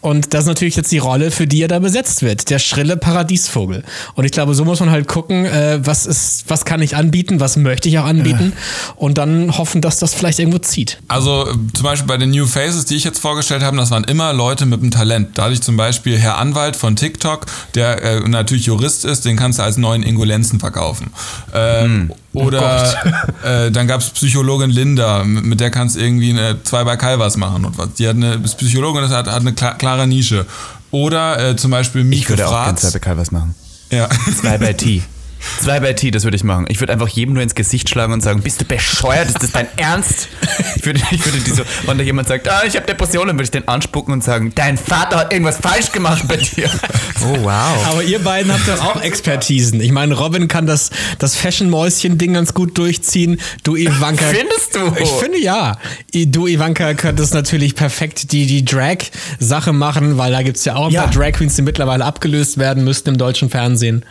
[0.00, 2.50] Und das ist natürlich jetzt die Rolle, für die er da besetzt wird.
[2.50, 3.84] Der schrille Paradiesvogel.
[4.14, 7.40] Und ich glaube, so muss man halt gucken, äh, was ist, was kann ich anbieten,
[7.40, 8.52] was möchte ich auch anbieten
[8.96, 10.98] und dann hoffen, dass das vielleicht irgendwo zieht.
[11.08, 14.32] Also zum Beispiel bei den New Faces, die ich jetzt vorgestellt habe, das waren immer
[14.32, 15.36] Leute mit einem Talent.
[15.38, 19.36] Da hatte ich zum Beispiel Herr Anwalt von TikTok, der äh, natürlich Jurist ist, den
[19.36, 21.10] kannst du als neuen Ingolenzen verkaufen.
[21.54, 22.94] Ähm, oh oder
[23.66, 27.36] äh, dann gab es Psychologin Linda, mit der kannst du irgendwie eine, zwei bei Calvas
[27.36, 27.94] machen und was.
[27.94, 30.46] Die hat eine Psychologin, das hat, hat eine klare Nische.
[30.90, 32.52] Oder äh, zum Beispiel Mieke Ich würde Fratz.
[32.52, 33.54] auch gerne zwei bei Calvas machen.
[33.90, 34.08] Ja.
[34.40, 35.02] Zwei bei T.
[35.60, 36.66] Zwei bei T, das würde ich machen.
[36.68, 39.28] Ich würde einfach jedem nur ins Gesicht schlagen und sagen, bist du bescheuert?
[39.28, 40.28] Ist das dein Ernst?
[40.76, 43.44] Ich würde, ich würde die so, wenn da jemand sagt, ah, ich habe Depressionen, würde
[43.44, 46.70] ich den anspucken und sagen, dein Vater hat irgendwas falsch gemacht bei dir.
[47.20, 47.86] Oh, wow.
[47.90, 49.80] Aber ihr beiden habt doch auch Expertisen.
[49.80, 53.40] Ich meine, Robin kann das, das Fashion-Mäuschen-Ding ganz gut durchziehen.
[53.64, 54.24] Du, Ivanka.
[54.30, 55.02] Findest du?
[55.02, 55.78] Ich finde ja.
[56.14, 60.86] Du, Ivanka, könntest natürlich perfekt die, die Drag-Sache machen, weil da gibt es ja auch
[60.86, 61.02] ein ja.
[61.02, 64.04] paar Drag Queens, die mittlerweile abgelöst werden müssten im deutschen Fernsehen.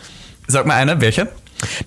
[0.48, 1.28] Sag mal einer, welche?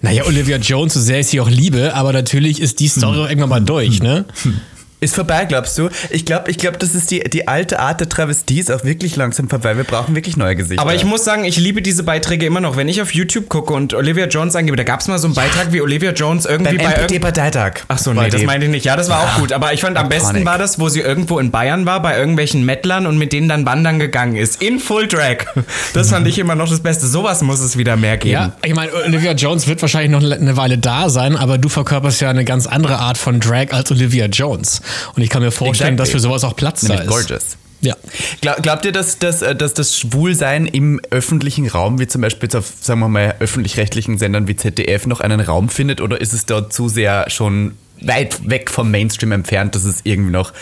[0.02, 3.26] Naja, Olivia Jones, so sehr ich sie auch liebe, aber natürlich ist die Story hm.
[3.26, 4.26] irgendwann mal durch, ne?
[4.44, 4.62] Hm.
[5.04, 5.90] Ist vorbei, glaubst du?
[6.12, 9.16] Ich glaube, ich glaub, das ist die, die alte Art der Travestie ist auch wirklich
[9.16, 9.76] langsam vorbei.
[9.76, 10.80] Wir brauchen wirklich neue Gesichter.
[10.80, 12.78] Aber ich muss sagen, ich liebe diese Beiträge immer noch.
[12.78, 15.34] Wenn ich auf YouTube gucke und Olivia Jones angebe, da gab es mal so einen
[15.34, 17.80] Beitrag wie Olivia Jones irgendwie Beim bei MPD-Parteitag.
[17.88, 18.86] Ach so, nee, das meinte ich nicht.
[18.86, 19.28] Ja, das war ja.
[19.28, 19.54] auch gut.
[19.54, 22.64] Aber ich fand am besten war das, wo sie irgendwo in Bayern war, bei irgendwelchen
[22.64, 24.62] Mettlern und mit denen dann wandern gegangen ist.
[24.62, 25.48] In Full Drag.
[25.94, 27.08] Das fand ich immer noch das Beste.
[27.08, 28.34] Sowas muss es wieder mehr geben.
[28.34, 32.22] Ja, ich meine, Olivia Jones wird wahrscheinlich noch eine Weile da sein, aber du verkörperst
[32.22, 34.82] ja eine ganz andere Art von Drag als Olivia Jones.
[35.16, 35.98] Und ich kann mir vorstellen, exactly.
[35.98, 37.10] dass für sowas auch Platz Nämlich da ist.
[37.10, 37.58] Gorgeous.
[37.82, 37.96] Ja.
[38.42, 42.48] Glaub, glaubt ihr, dass, dass, äh, dass das Schwulsein im öffentlichen Raum, wie zum Beispiel
[42.56, 46.46] auf, sagen wir mal, öffentlich-rechtlichen Sendern wie ZDF, noch einen Raum findet oder ist es
[46.46, 50.54] da zu sehr schon weit weg vom Mainstream entfernt, dass es irgendwie noch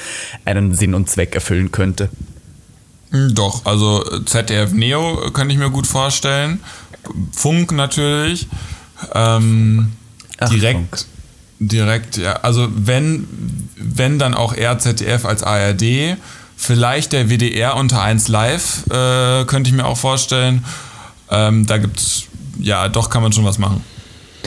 [0.45, 2.09] einen Sinn und Zweck erfüllen könnte?
[3.11, 6.61] Hm, doch, also ZDF Neo könnte ich mir gut vorstellen.
[7.31, 8.47] Funk natürlich.
[9.13, 9.93] Ähm,
[10.37, 11.07] Ach, direkt,
[11.59, 12.33] direkt, ja.
[12.37, 13.27] Also wenn,
[13.75, 16.17] wenn dann auch eher ZDF als ARD.
[16.61, 20.65] Vielleicht der WDR unter 1 Live, äh, könnte ich mir auch vorstellen.
[21.29, 22.23] Ähm, da gibt's,
[22.59, 23.81] ja, doch kann man schon was machen.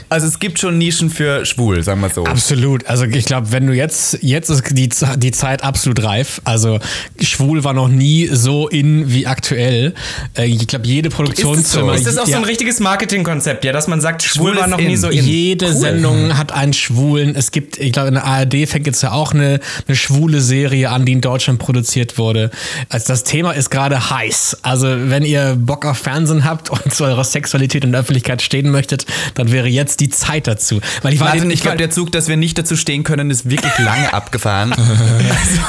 [0.09, 2.25] Also es gibt schon Nischen für schwul, sagen wir so.
[2.25, 2.87] Absolut.
[2.87, 6.41] Also ich glaube, wenn du jetzt, jetzt ist die, die Zeit absolut reif.
[6.45, 6.79] Also
[7.21, 9.95] schwul war noch nie so in wie aktuell.
[10.37, 11.95] Äh, Ich glaube, jede Produktionsfirma.
[11.95, 14.65] Ist das auch so ja, ein richtiges Marketingkonzept, ja, dass man sagt, schwul, Schwul war
[14.67, 14.87] ist noch in.
[14.87, 15.25] nie so in.
[15.25, 17.35] Jede Sendung hat einen Schwulen.
[17.35, 20.91] Es gibt, ich glaube, in der ARD fängt jetzt ja auch eine, eine schwule Serie
[20.91, 22.51] an, die in Deutschland produziert wurde.
[22.89, 24.59] Also das Thema ist gerade heiß.
[24.63, 28.71] Also wenn ihr Bock auf Fernsehen habt und zu eurer Sexualität in der Öffentlichkeit stehen
[28.71, 30.81] möchtet, dann wäre jetzt die Zeit dazu.
[31.03, 33.31] Weil ich war Martin, den- ich glaube, der Zug, dass wir nicht dazu stehen können,
[33.31, 34.75] ist wirklich lange abgefahren.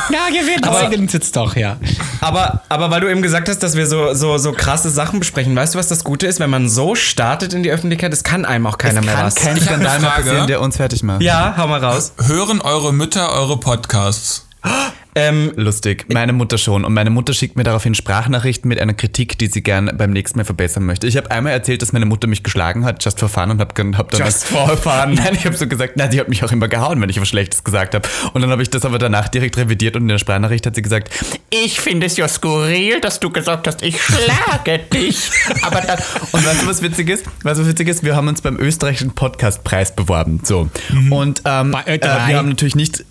[0.10, 1.78] ja, wir beugen uns jetzt doch, ja.
[2.22, 5.56] Aber, aber weil du eben gesagt hast, dass wir so, so, so krasse Sachen besprechen,
[5.56, 6.40] weißt du, was das Gute ist?
[6.40, 9.26] Wenn man so startet in die Öffentlichkeit, es kann einem auch keiner Es mehr kann
[9.26, 9.36] was.
[9.36, 11.22] kein Skandal mehr passieren, der uns fertig macht.
[11.22, 12.14] ja, hau mal raus.
[12.28, 14.48] Hören eure Mütter eure Podcasts?
[15.16, 16.06] Ähm, Lustig.
[16.12, 16.86] Meine Mutter schon.
[16.86, 20.40] Und meine Mutter schickt mir daraufhin Sprachnachrichten mit einer Kritik, die sie gern beim nächsten
[20.40, 21.08] Mal verbessern möchte.
[21.08, 23.98] Ich habe einmal erzählt, dass meine Mutter mich geschlagen hat, just for fun, und habe
[23.98, 24.22] hab dann.
[24.22, 25.14] Just for fun.
[25.14, 27.28] Nein, ich habe so gesagt, nein, die hat mich auch immer gehauen, wenn ich was
[27.28, 28.08] Schlechtes gesagt habe.
[28.34, 30.82] Und dann habe ich das aber danach direkt revidiert und in der Sprachnachricht hat sie
[30.82, 31.14] gesagt,
[31.50, 35.30] ich finde es ja skurril, dass du gesagt hast, ich schlage dich.
[35.62, 36.00] Aber dann.
[36.32, 37.26] Und weißt du, was witzig ist?
[37.44, 38.04] Weißt du, was witzig ist?
[38.04, 40.42] Wir haben uns beim österreichischen Podcastpreis beworben.
[40.44, 40.70] So.
[41.10, 42.28] Und ähm, äh, Ö3.
[42.28, 43.06] wir haben natürlich nicht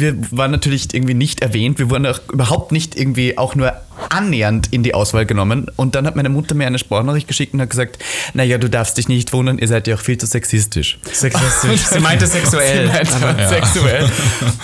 [0.00, 1.78] wir waren natürlich irgendwie nicht erwähnt.
[1.78, 3.72] Wir wurden auch überhaupt nicht irgendwie auch nur
[4.10, 5.66] annähernd in die Auswahl genommen.
[5.76, 7.98] Und dann hat meine Mutter mir eine Sprachnachricht geschickt und hat gesagt,
[8.34, 10.98] naja, du darfst dich nicht wundern, ihr seid ja auch viel zu sexistisch.
[11.10, 11.80] sexistisch.
[11.80, 12.90] Sie meinte sexuell.
[13.04, 14.10] Sie meinte sexuell.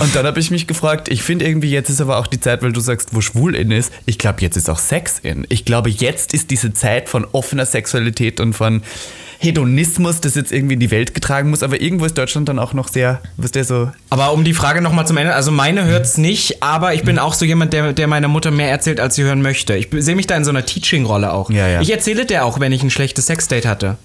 [0.00, 2.62] Und dann habe ich mich gefragt, ich finde irgendwie, jetzt ist aber auch die Zeit,
[2.62, 3.92] weil du sagst, wo schwul in ist.
[4.06, 5.46] Ich glaube, jetzt ist auch Sex in.
[5.48, 8.82] Ich glaube, jetzt ist diese Zeit von offener Sexualität und von
[9.42, 11.64] Hedonismus, das jetzt irgendwie in die Welt getragen muss.
[11.64, 14.80] Aber irgendwo ist Deutschland dann auch noch sehr, wisst ihr, so Aber um die Frage
[14.80, 18.06] nochmal zum Ende, also meine hört's nicht, aber ich bin auch so jemand, der, der
[18.06, 19.74] meiner Mutter mehr erzählt, als sie hören möchte.
[19.74, 21.50] Ich sehe mich da in so einer Teaching-Rolle auch.
[21.50, 21.80] Ja, ja.
[21.80, 23.96] Ich erzähle der auch, wenn ich ein schlechtes Sexdate hatte.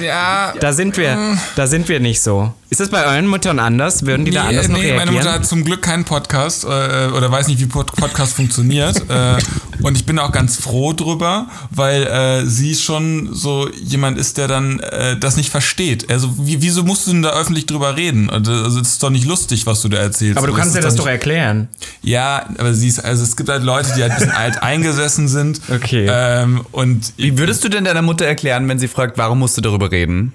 [0.00, 0.54] Ja.
[0.60, 2.52] Da sind wir, da sind wir nicht so.
[2.70, 4.06] Ist das bei euren Müttern anders?
[4.06, 4.96] Würden die da anders noch reagieren?
[4.98, 6.66] meine Mutter hat zum Glück keinen Podcast äh,
[7.08, 8.96] oder weiß nicht, wie Pod Podcast funktioniert.
[9.10, 9.38] äh,
[9.82, 14.46] und ich bin auch ganz froh drüber, weil äh, sie schon so jemand ist, der
[14.46, 16.08] dann äh, das nicht versteht.
[16.12, 18.30] Also wie, wieso musst du denn da öffentlich drüber reden?
[18.30, 20.38] Also es ist doch nicht lustig, was du da erzählst.
[20.38, 21.66] aber du Also, kannst dir ist das doch erklären.
[22.02, 25.26] Ja, aber sie ist, also es gibt halt Leute, die halt ein bisschen alt eingesessen
[25.26, 25.60] sind.
[25.74, 26.06] Okay.
[26.08, 29.60] Ähm, und Wie würdest du denn deiner Mutter erklären, wenn sie fragt, warum musst du
[29.60, 30.32] darüber reden?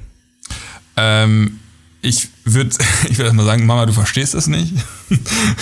[0.97, 1.59] ähm,
[2.05, 2.69] ich würde
[3.09, 4.73] ich würd mal sagen, Mama, du verstehst das nicht.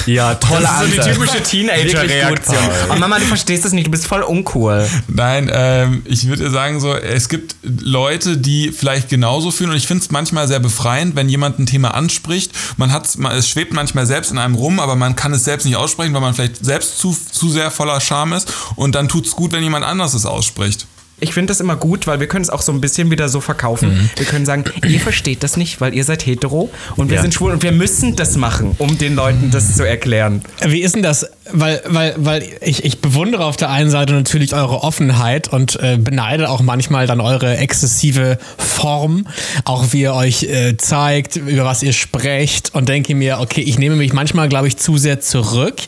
[0.05, 2.57] Ja, tolle Das ist so die typische Teenager-Reaktion.
[2.89, 4.87] Oh Mama, du verstehst das nicht, du bist voll uncool.
[5.07, 9.87] Nein, ähm, ich würde sagen so, es gibt Leute, die vielleicht genauso fühlen und ich
[9.87, 12.51] finde es manchmal sehr befreiend, wenn jemand ein Thema anspricht.
[12.77, 15.65] Man hat, man, es schwebt manchmal selbst in einem rum, aber man kann es selbst
[15.65, 19.25] nicht aussprechen, weil man vielleicht selbst zu, zu sehr voller Scham ist und dann tut
[19.25, 20.87] es gut, wenn jemand anderes es ausspricht.
[21.23, 23.39] Ich finde das immer gut, weil wir können es auch so ein bisschen wieder so
[23.39, 24.09] verkaufen.
[24.17, 27.21] Wir können sagen, ihr versteht das nicht, weil ihr seid hetero und wir Ja.
[27.21, 30.41] sind schwul und wir müssen das machen, um den Leuten das zu erklären.
[30.65, 31.25] Wie ist denn das?
[31.51, 35.97] Weil, weil, weil ich, ich bewundere auf der einen Seite natürlich eure Offenheit und äh,
[35.99, 39.27] beneide auch manchmal dann eure exzessive Form,
[39.65, 43.77] auch wie ihr euch äh, zeigt, über was ihr sprecht und denke mir, okay, ich
[43.77, 45.81] nehme mich manchmal, glaube ich, zu sehr zurück,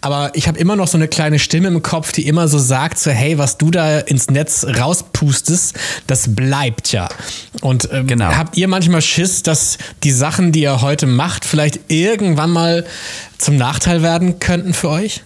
[0.00, 2.98] aber ich habe immer noch so eine kleine Stimme im Kopf, die immer so sagt,
[2.98, 5.74] so, hey, was du da ins Netz rauspustest,
[6.06, 7.08] das bleibt ja.
[7.62, 8.26] Und ähm, Genau.
[8.36, 12.84] habt ihr manchmal Schiss, dass die Sachen, die ihr heute macht, vielleicht irgendwann mal
[13.40, 15.22] zum Nachteil werden könnten für euch?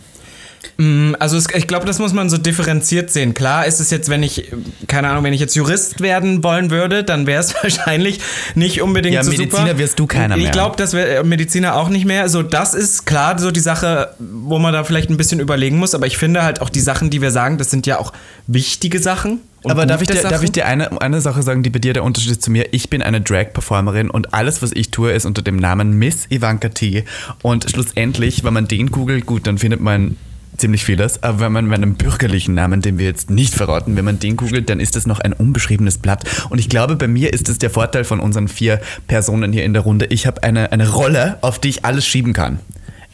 [1.18, 3.35] Also es, ich glaube, das muss man so differenziert sehen.
[3.35, 4.50] Klar ist es jetzt, wenn ich,
[4.87, 8.20] keine Ahnung, wenn ich jetzt Jurist werden wollen würde, dann wäre es wahrscheinlich
[8.55, 9.79] nicht unbedingt Ja, so Mediziner super.
[9.79, 10.44] wirst du keiner mehr.
[10.46, 12.29] Ich glaube, das wäre Mediziner auch nicht mehr.
[12.29, 15.94] So, das ist klar so die Sache, wo man da vielleicht ein bisschen überlegen muss.
[15.94, 18.12] Aber ich finde halt auch die Sachen, die wir sagen, das sind ja auch
[18.46, 19.40] wichtige Sachen.
[19.62, 21.92] und Aber darf ich, dir, darf ich dir eine, eine Sache sagen, die bei dir
[21.92, 22.66] der Unterschied ist zu mir?
[22.72, 26.68] Ich bin eine Drag-Performerin und alles, was ich tue, ist unter dem Namen Miss Ivanka
[26.68, 27.05] T.
[27.42, 30.16] Und schlussendlich, wenn man den googelt, gut, dann findet man
[30.57, 31.23] ziemlich vieles.
[31.23, 34.69] Aber wenn man meinen bürgerlichen Namen, den wir jetzt nicht verraten, wenn man den googelt,
[34.71, 36.25] dann ist das noch ein unbeschriebenes Blatt.
[36.51, 39.73] Und ich glaube, bei mir ist es der Vorteil von unseren vier Personen hier in
[39.73, 40.07] der Runde.
[40.07, 42.59] Ich habe eine, eine Rolle, auf die ich alles schieben kann.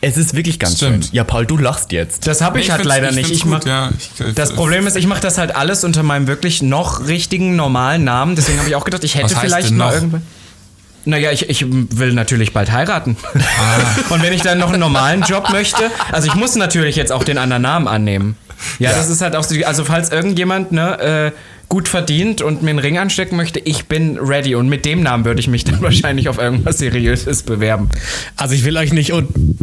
[0.03, 1.05] Es ist wirklich ganz Stimmt.
[1.07, 1.15] schön.
[1.15, 2.27] Ja, Paul, du lachst jetzt.
[2.27, 3.27] Das habe ich Nee, halt leider nicht.
[3.27, 3.91] find's Ich mach, gut, ja.
[3.99, 8.05] Ich- das Problem ist, ich mache das halt alles unter meinem wirklich noch richtigen, normalen
[8.05, 8.35] Namen.
[8.35, 9.93] Deswegen habe ich auch gedacht, ich hätte Was heißt vielleicht denn mal noch?
[9.95, 10.23] irgendwann.
[11.05, 13.17] Naja, ich, ich will natürlich bald heiraten.
[13.35, 14.13] Ah.
[14.15, 17.25] Und wenn ich dann noch einen normalen Job möchte, also ich muss natürlich jetzt auch
[17.25, 18.37] den anderen Namen annehmen.
[18.79, 21.33] Ja, das ist halt auch so, also falls irgendjemand, ne, äh,
[21.71, 24.57] gut verdient und mir einen Ring anstecken möchte, ich bin ready.
[24.57, 27.89] Und mit dem Namen würde ich mich dann wahrscheinlich auf irgendwas Seriöses bewerben.
[28.37, 29.13] Also ich will euch nicht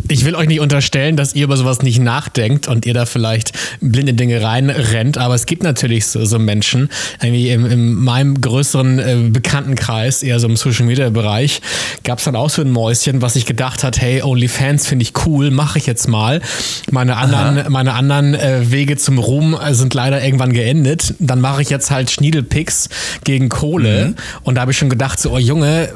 [0.10, 3.52] ich will euch nicht unterstellen, dass ihr über sowas nicht nachdenkt und ihr da vielleicht
[3.82, 6.90] blinde Dinge reinrennt, aber es gibt natürlich so, so Menschen,
[7.22, 11.62] irgendwie in, in meinem größeren äh, Bekanntenkreis, eher so im Social Media Bereich,
[12.06, 15.14] gab es dann auch so ein Mäuschen, was sich gedacht hat, hey, OnlyFans finde ich
[15.26, 16.42] cool, mache ich jetzt mal.
[16.90, 21.16] Meine anderen, meine anderen äh, Wege zum Ruhm äh, sind leider irgendwann geendet.
[21.20, 22.90] Dann mache ich jetzt halt Schniedelpicks
[23.24, 24.16] gegen Kohle.
[24.44, 25.90] Und da habe ich schon gedacht, so, oh Junge,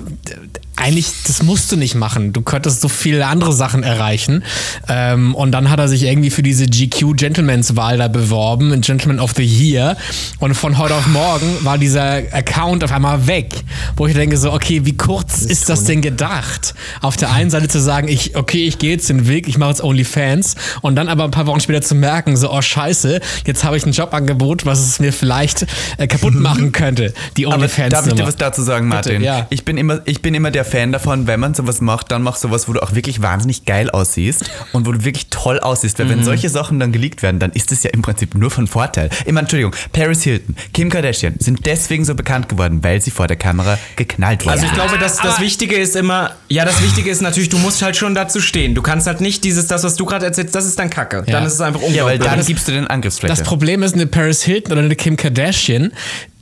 [0.81, 2.33] eigentlich, das musst du nicht machen.
[2.33, 4.43] Du könntest so viele andere Sachen erreichen.
[4.89, 8.81] Ähm, und dann hat er sich irgendwie für diese GQ Gentleman's Wahl da beworben, ein
[8.81, 9.95] Gentleman of the Year.
[10.39, 13.53] Und von heute auf morgen war dieser Account auf einmal weg.
[13.95, 16.73] Wo ich denke so, okay, wie kurz ist das denn gedacht?
[17.01, 19.69] Auf der einen Seite zu sagen, ich, okay, ich gehe jetzt den Weg, ich mache
[19.69, 20.55] jetzt OnlyFans.
[20.81, 23.85] Und dann aber ein paar Wochen später zu merken, so, oh scheiße, jetzt habe ich
[23.85, 25.67] ein Jobangebot, was es mir vielleicht
[25.97, 27.13] äh, kaputt machen könnte.
[27.37, 27.91] Die Aber OnlyFans.
[27.91, 29.21] darf ich dir was dazu sagen, Martin?
[29.21, 29.45] ja.
[29.51, 32.35] Ich, bin immer, ich bin immer der Fan davon, wenn man sowas macht, dann mach
[32.37, 35.99] sowas, wo du auch wirklich wahnsinnig geil aussiehst und wo du wirklich toll aussiehst.
[35.99, 36.09] Weil Mhm.
[36.11, 39.09] wenn solche Sachen dann geleakt werden, dann ist es ja im Prinzip nur von Vorteil.
[39.25, 43.37] Immer, Entschuldigung, Paris Hilton, Kim Kardashian sind deswegen so bekannt geworden, weil sie vor der
[43.37, 44.53] Kamera geknallt wurden.
[44.53, 47.81] Also ich glaube, dass das Wichtige ist immer, ja, das Wichtige ist natürlich, du musst
[47.81, 48.73] halt schon dazu stehen.
[48.73, 51.17] Du kannst halt nicht dieses, das, was du gerade erzählst, das ist dann Kacke.
[51.27, 51.33] Ja.
[51.33, 52.29] Dann ist es einfach ja, weil unglaublich.
[52.39, 53.33] dann gibst du den Angriffsfläche.
[53.35, 55.91] Das Problem ist, eine Paris Hilton oder eine Kim Kardashian,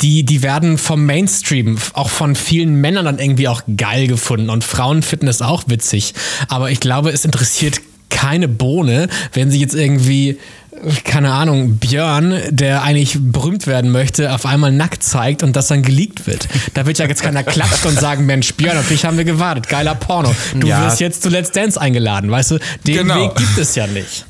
[0.02, 4.19] die, die werden vom Mainstream, auch von vielen Männern dann irgendwie auch geil gefunden.
[4.50, 6.14] Und Frauen finden es auch witzig.
[6.48, 10.38] Aber ich glaube, es interessiert keine Bohne, wenn sie jetzt irgendwie
[11.04, 15.82] keine Ahnung, Björn, der eigentlich berühmt werden möchte, auf einmal nackt zeigt und das dann
[15.84, 16.48] geleakt wird.
[16.74, 19.68] Da wird ja jetzt keiner klatschen und sagen, Mensch, Björn, auf dich haben wir gewartet,
[19.68, 20.34] geiler Porno.
[20.56, 20.86] Du Ja.
[20.86, 22.60] wirst jetzt zu Let's Dance eingeladen, weißt du?
[22.88, 23.16] Den Genau.
[23.26, 24.26] Weg gibt es ja nicht.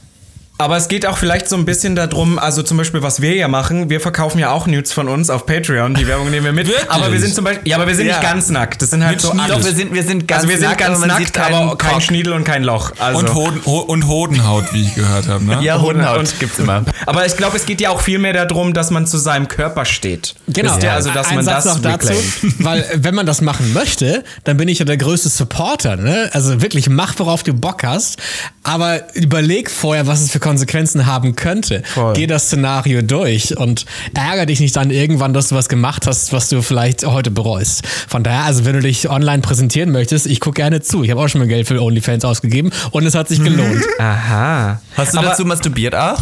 [0.59, 3.47] Aber es geht auch vielleicht so ein bisschen darum, also zum Beispiel, was wir ja
[3.47, 6.67] machen, wir verkaufen ja auch Nudes von uns auf Patreon, die Werbung nehmen wir mit.
[6.67, 6.91] Wirklich?
[6.91, 8.17] Aber wir sind zum Beispiel, ja, aber wir sind Ja.
[8.19, 8.81] nicht ganz nackt.
[8.81, 9.31] Das sind halt Mit so.
[9.31, 11.93] Doch, wir sind, wir sind ganz also wir sind nackt, ganz nackt, keinen aber kein
[11.93, 12.01] Cock.
[12.01, 12.91] Schniedel und kein Loch.
[12.99, 13.19] Also.
[13.19, 15.45] Und, Hoden, Ho und Hodenhaut, wie ich gehört habe.
[15.45, 15.59] Ne?
[15.61, 16.83] Ja, Hodenhaut Und- gibt's immer.
[17.05, 19.85] Aber ich glaube, es geht ja auch viel mehr darum, dass man zu seinem Körper
[19.85, 20.35] steht.
[20.49, 20.91] Genau, ihr?
[20.91, 22.11] also dass ein man Satz das noch dazu,
[22.59, 25.95] weil wenn man das machen möchte, dann bin ich ja der größte Supporter.
[25.95, 26.29] Ne?
[26.33, 28.17] Also wirklich, mach, worauf du Bock hast,
[28.63, 31.83] aber überleg vorher, was es für Konsequenzen haben könnte.
[31.93, 32.13] Voll.
[32.13, 33.85] Geh das Szenario durch und
[34.15, 37.85] ärger dich nicht dann irgendwann, dass du was gemacht hast, was du vielleicht heute bereust.
[38.07, 41.03] Von daher, also wenn du dich online präsentieren möchtest, ich gucke gerne zu.
[41.03, 43.83] Ich habe auch schon mal Geld für OnlyFans ausgegeben und es hat sich gelohnt.
[43.99, 44.81] Aha.
[44.97, 46.19] Hast du Aber- dazu masturbiert auch?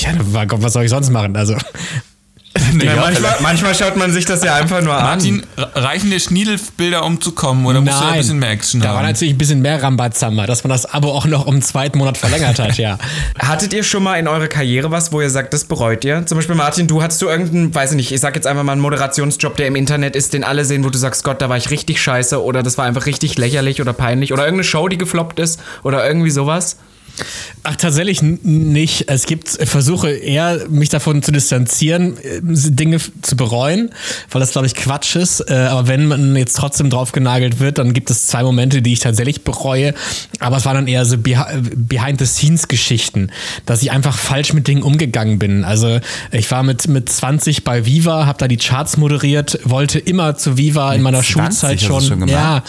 [0.00, 1.36] ja, was soll ich sonst machen?
[1.36, 1.56] Also
[2.82, 5.64] Ja, manchmal, manchmal schaut man sich das ja einfach nur Martin, an.
[5.64, 7.66] re- reichen dir Schniedelbilder, um zu kommen?
[7.66, 9.06] Oder musst du da ein bisschen mehr Action da war haben?
[9.06, 12.16] natürlich ein bisschen mehr Rambazamba, dass man das Abo auch noch um einen zweiten Monat
[12.18, 12.98] verlängert hat, ja.
[13.38, 16.24] Hattet ihr schon mal in eurer Karriere was, wo ihr sagt, das bereut ihr?
[16.26, 18.72] Zum Beispiel, Martin, du hattest du irgendeinen, weiß ich nicht, ich sag jetzt einfach mal
[18.72, 21.56] einen Moderationsjob, der im Internet ist, den alle sehen, wo du sagst, Gott, da war
[21.56, 24.98] ich richtig scheiße oder das war einfach richtig lächerlich oder peinlich oder irgendeine Show, die
[24.98, 26.76] gefloppt ist oder irgendwie sowas?
[27.62, 29.08] Ach, tatsächlich nicht.
[29.08, 33.90] Es gibt Versuche eher, mich davon zu distanzieren, äh, Dinge zu bereuen,
[34.30, 35.40] weil das, glaube ich, Quatsch ist.
[35.50, 38.92] Äh, Aber wenn man jetzt trotzdem drauf genagelt wird, dann gibt es zwei Momente, die
[38.92, 39.94] ich tatsächlich bereue.
[40.40, 43.30] Aber es waren dann eher so Behi- Behind-the-Scenes-Geschichten,
[43.64, 45.64] dass ich einfach falsch mit Dingen umgegangen bin.
[45.64, 46.00] Also
[46.32, 50.56] ich war mit, mit 20 bei Viva, habe da die Charts moderiert, wollte immer zu
[50.58, 52.02] Viva in meiner 20 Schulzeit schon.
[52.02, 52.62] schon ja,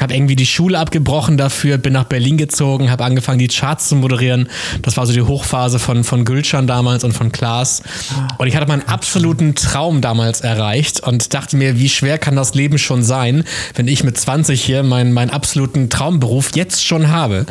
[0.00, 3.96] habe irgendwie die Schule abgebrochen dafür, bin nach Berlin gezogen, habe angefangen, die Charts zu
[3.96, 4.48] moderieren.
[4.82, 7.82] Das war so die Hochphase von, von Gülcan damals und von Klaas.
[8.38, 12.54] Und ich hatte meinen absoluten Traum damals erreicht und dachte mir, wie schwer kann das
[12.54, 17.46] Leben schon sein, wenn ich mit 20 hier meinen, meinen absoluten Traumberuf jetzt schon habe.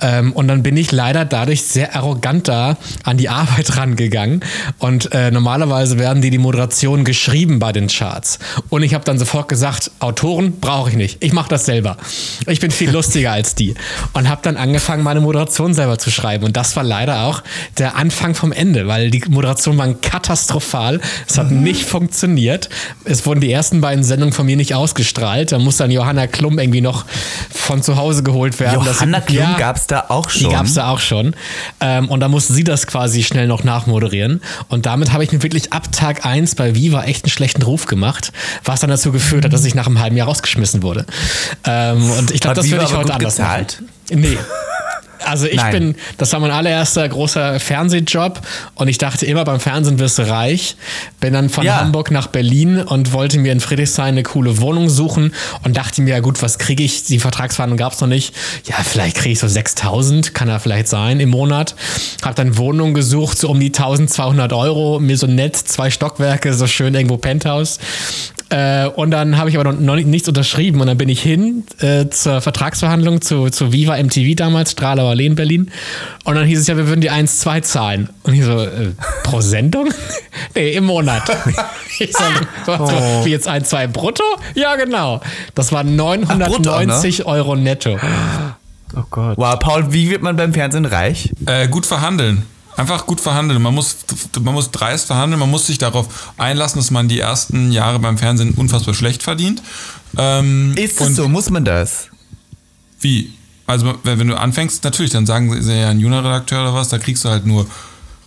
[0.00, 4.44] Ähm, und dann bin ich leider dadurch sehr arrogant da an die Arbeit rangegangen.
[4.78, 8.38] Und äh, normalerweise werden die die Moderation geschrieben bei den Charts.
[8.68, 11.22] Und ich habe dann sofort gesagt, Autoren brauche ich nicht.
[11.22, 11.96] Ich mache das selber.
[12.46, 13.74] Ich bin viel lustiger als die.
[14.12, 16.44] Und habe dann angefangen, meine Moderation selber zu schreiben.
[16.44, 17.42] Und das war leider auch
[17.78, 21.00] der Anfang vom Ende, weil die Moderationen waren katastrophal.
[21.28, 22.68] Es hat nicht funktioniert.
[23.04, 25.50] Es wurden die ersten beiden Sendungen von mir nicht ausgestrahlt.
[25.50, 27.04] Da muss dann Johanna Klum irgendwie noch
[27.50, 28.84] von zu Hause geholt werden.
[28.84, 29.56] Johanna Klum Ja.
[29.58, 30.52] gab's da auch Die schon.
[30.52, 31.34] gab es da auch schon.
[31.80, 34.40] Ähm, und da musste sie das quasi schnell noch nachmoderieren.
[34.68, 37.86] Und damit habe ich mir wirklich ab Tag 1 bei Viva echt einen schlechten Ruf
[37.86, 38.32] gemacht,
[38.64, 41.06] was dann dazu geführt hat, dass ich nach einem halben Jahr rausgeschmissen wurde.
[41.64, 43.82] Ähm, und ich glaube, das würde ich heute anders gezahlt?
[43.82, 44.20] machen.
[44.20, 44.36] Nee.
[45.24, 45.72] Also ich Nein.
[45.72, 48.40] bin, das war mein allererster großer Fernsehjob
[48.74, 50.76] und ich dachte immer, beim Fernsehen wirst du reich.
[51.20, 51.80] Bin dann von Ja.
[51.80, 56.14] Hamburg nach Berlin und wollte mir in Friedrichshain eine coole Wohnung suchen und dachte mir,
[56.14, 57.04] ja gut, was kriege ich?
[57.04, 58.34] Die Vertragsverhandlung gab es noch nicht.
[58.66, 61.74] Ja, vielleicht kriege ich so 6000, kann ja vielleicht sein im Monat.
[62.22, 66.66] Hab dann Wohnung gesucht, so um die 1200 Euro, mir so nett, zwei Stockwerke, so
[66.66, 67.78] schön irgendwo Penthouse.
[68.52, 71.64] Äh, und dann habe ich aber noch, noch nichts unterschrieben und dann bin ich hin
[71.80, 75.70] äh, zur Vertragsverhandlung zu, zu Viva MTV damals, Strahler Allee in Berlin.
[76.24, 78.10] Und dann hieß es ja, wir würden die 1,2 zahlen.
[78.24, 79.88] Und ich so, äh, pro Sendung?
[80.54, 81.22] nee, im Monat.
[81.98, 82.24] ich so,
[82.66, 84.24] was, wie jetzt 1,2 brutto?
[84.54, 85.22] Ja, genau.
[85.54, 87.98] Das waren 990 Euro netto.
[88.94, 89.38] Oh Gott.
[89.38, 91.32] Wow, Paul, wie wird man beim Fernsehen reich?
[91.46, 92.42] Äh, gut verhandeln.
[92.76, 93.60] Einfach gut verhandeln.
[93.60, 93.96] Man muss,
[94.40, 98.16] man muss dreist verhandeln, man muss sich darauf einlassen, dass man die ersten Jahre beim
[98.16, 99.62] Fernsehen unfassbar schlecht verdient.
[100.16, 101.28] Ähm, Ist und es so?
[101.28, 102.08] Muss man das?
[103.00, 103.32] Wie?
[103.66, 107.24] Also, wenn, du anfängst, natürlich, dann sagen sie ja ein Junior-Redakteur oder was, da kriegst
[107.24, 107.66] du halt nur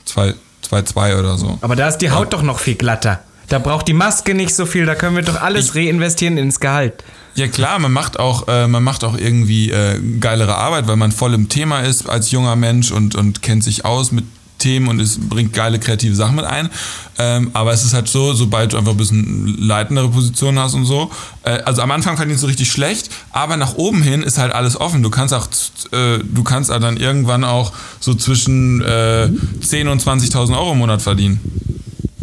[0.07, 1.57] 2,2 oder so.
[1.61, 3.21] Aber da ist die Haut doch noch viel glatter.
[3.49, 7.03] Da braucht die Maske nicht so viel, da können wir doch alles reinvestieren ins Gehalt.
[7.35, 11.11] Ja klar, man macht auch, äh, man macht auch irgendwie äh, geilere Arbeit, weil man
[11.11, 14.23] voll im Thema ist als junger Mensch und, und kennt sich aus mit
[14.57, 16.69] Themen und es bringt geile kreative Sachen mit ein.
[17.17, 20.85] Ähm, aber es ist halt so, sobald du einfach ein bisschen leitendere Position hast und
[20.85, 21.11] so.
[21.43, 24.79] Äh, also am Anfang verdienst du richtig schlecht, aber nach oben hin ist halt alles
[24.79, 25.03] offen.
[25.03, 25.47] Du kannst auch,
[25.91, 29.29] äh, du kannst dann irgendwann auch so zwischen äh,
[29.61, 31.41] 10.000 und 20.000 Euro im Monat verdienen.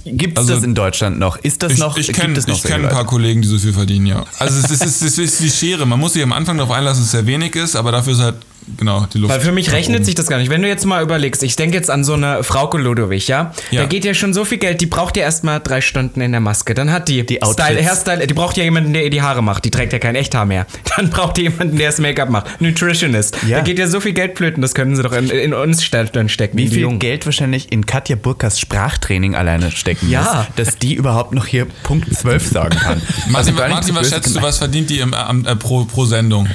[0.04, 1.36] Gibt es Also- das in Deutschland noch?
[1.36, 1.96] Ist das Ich, noch?
[1.96, 3.04] ich kenne kenn ein paar?
[3.04, 4.24] Kollegen, die so viel verdienen, ja.
[4.38, 5.86] Also es ist, es ist, es ist die Schere.
[5.86, 8.18] Man muss sich am Anfang darauf einlassen, dass es sehr wenig ist, aber dafür ist
[8.20, 8.36] halt,
[8.77, 9.33] genau, die Luft.
[9.33, 10.05] Weil für mich rechnet oben.
[10.05, 10.51] sich das gar nicht.
[10.51, 13.53] Wenn du jetzt mal überlegst, ich denke jetzt an so eine Frauke Ludowig, ja?
[13.70, 13.83] Ja.
[13.83, 16.40] Da geht ja schon so viel Geld, die braucht ja erstmal drei Stunden in der
[16.40, 16.75] Maske.
[16.75, 17.38] Dann hat die, Die.
[17.44, 19.64] Style, Hairstyle, die braucht ja jemanden, der ihr die Haare macht.
[19.64, 20.66] Die trägt ja kein Echthaar mehr.
[20.96, 22.61] Dann braucht die jemanden, der das Make-up macht.
[22.61, 23.37] Nutritionist.
[23.46, 23.59] Ja.
[23.59, 26.29] Da geht ja so viel Geld flöten, das können sie doch in, in uns dann
[26.29, 26.57] stecken.
[26.59, 26.98] Wie viel Jungen.
[26.98, 30.46] Geld wahrscheinlich in Katja Burkas Sprachtraining alleine stecken Ja.
[30.57, 33.03] muss, dass die überhaupt noch hier Punkt 12 sagen kann.
[33.29, 34.46] Martin, Also Martin was schätzt du, gemeint.
[34.46, 36.48] was verdient die im, am- äh, pro, pro Sendung?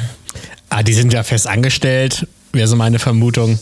[0.69, 3.57] Ah, die sind ja fest angestellt, wäre so meine Vermutung.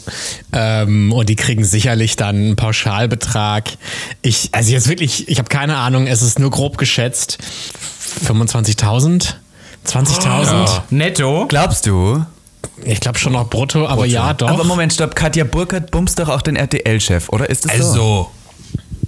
[0.52, 3.70] Ähm, und die kriegen sicherlich dann einen Pauschalbetrag.
[4.22, 7.38] Ich, also jetzt wirklich, ich habe keine Ahnung, es ist nur grob geschätzt.
[8.28, 9.34] 25.000?
[9.88, 10.82] 20.000?
[10.90, 11.46] Netto?
[11.48, 12.26] Glaubst du?
[12.84, 14.50] Ich glaube schon noch brutto, aber ja, doch.
[14.50, 15.16] Aber Moment, stopp.
[15.16, 17.50] Katja Burkhardt bumst doch auch den RTL-Chef, oder?
[17.50, 17.84] Ist das so?
[17.84, 18.32] Also,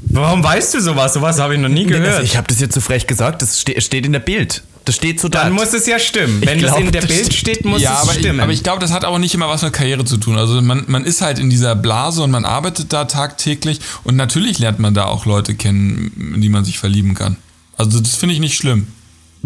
[0.10, 1.13] Warum weißt du sowas?
[1.13, 2.07] Sowas habe ich noch nie Nee, gehört.
[2.13, 3.41] also ich habe das jetzt so frech gesagt.
[3.41, 4.63] Das ste steht in der Bild.
[4.88, 5.43] Das steht so da.
[5.43, 6.41] dann muss es ja stimmen.
[6.41, 8.39] Ich Wenn das glaub, in der Bild steht, muss ja, es aber ich, stimmen.
[8.39, 10.38] aber ich glaube, das hat auch nicht immer was mit Karriere zu tun.
[10.38, 14.60] Also man, man ist halt in dieser Blase und man arbeitet da tagtäglich und natürlich
[14.60, 17.36] lernt man da auch Leute kennen, in die man sich verlieben kann.
[17.76, 18.88] Also das finde ich nicht schlimm.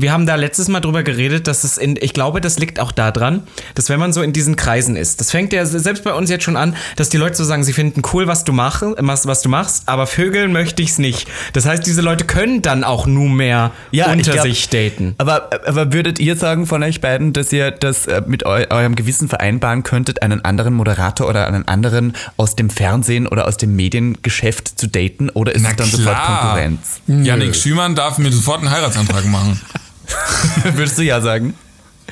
[0.02, 2.92] Wir haben da letztes Mal drüber geredet, dass es in, ich glaube, das liegt auch
[2.92, 3.44] daran,
[3.76, 6.44] dass wenn man so in diesen Kreisen ist, das fängt ja selbst bei uns jetzt
[6.44, 9.42] schon an, dass die Leute so sagen, sie finden cool, was du, mach, was, was
[9.44, 11.28] du machst, aber vögeln möchte ich's nicht.
[11.54, 15.14] Das heißt, diese Leute können dann auch nunmehr Ja, ich unter glaub- sich daten.
[15.20, 18.96] Aber, aber würdet ihr sagen von euch beiden, dass ihr das äh, mit eu eurem
[18.96, 23.76] Gewissen vereinbaren könntet, einen anderen Moderator oder einen anderen aus dem Fernsehen oder aus dem
[23.76, 25.30] Mediengeschäft zu daten?
[25.30, 27.02] Oder ist es dann sofort Konkurrenz?
[27.08, 29.62] Janik Schümann darf mir sofort einen Heiratsantrag machen.
[30.76, 31.54] Würdest du ja sagen?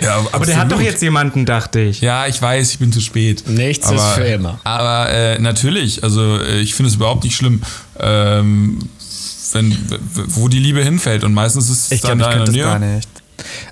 [0.02, 2.00] Ja, Aber der hat doch jetzt jemanden, dachte ich.
[2.02, 3.44] Ja, ich weiß, ich bin zu spät.
[3.48, 4.60] Nichts ist für immer.
[4.64, 7.62] Aber äh, natürlich, also äh, ich finde es überhaupt nicht schlimm,
[8.00, 8.80] ähm,
[9.52, 9.76] wenn,
[10.28, 11.24] wo die Liebe hinfällt.
[11.24, 13.10] Und meistens ist es Ich dann glaube, ich da in könnte das gar nicht.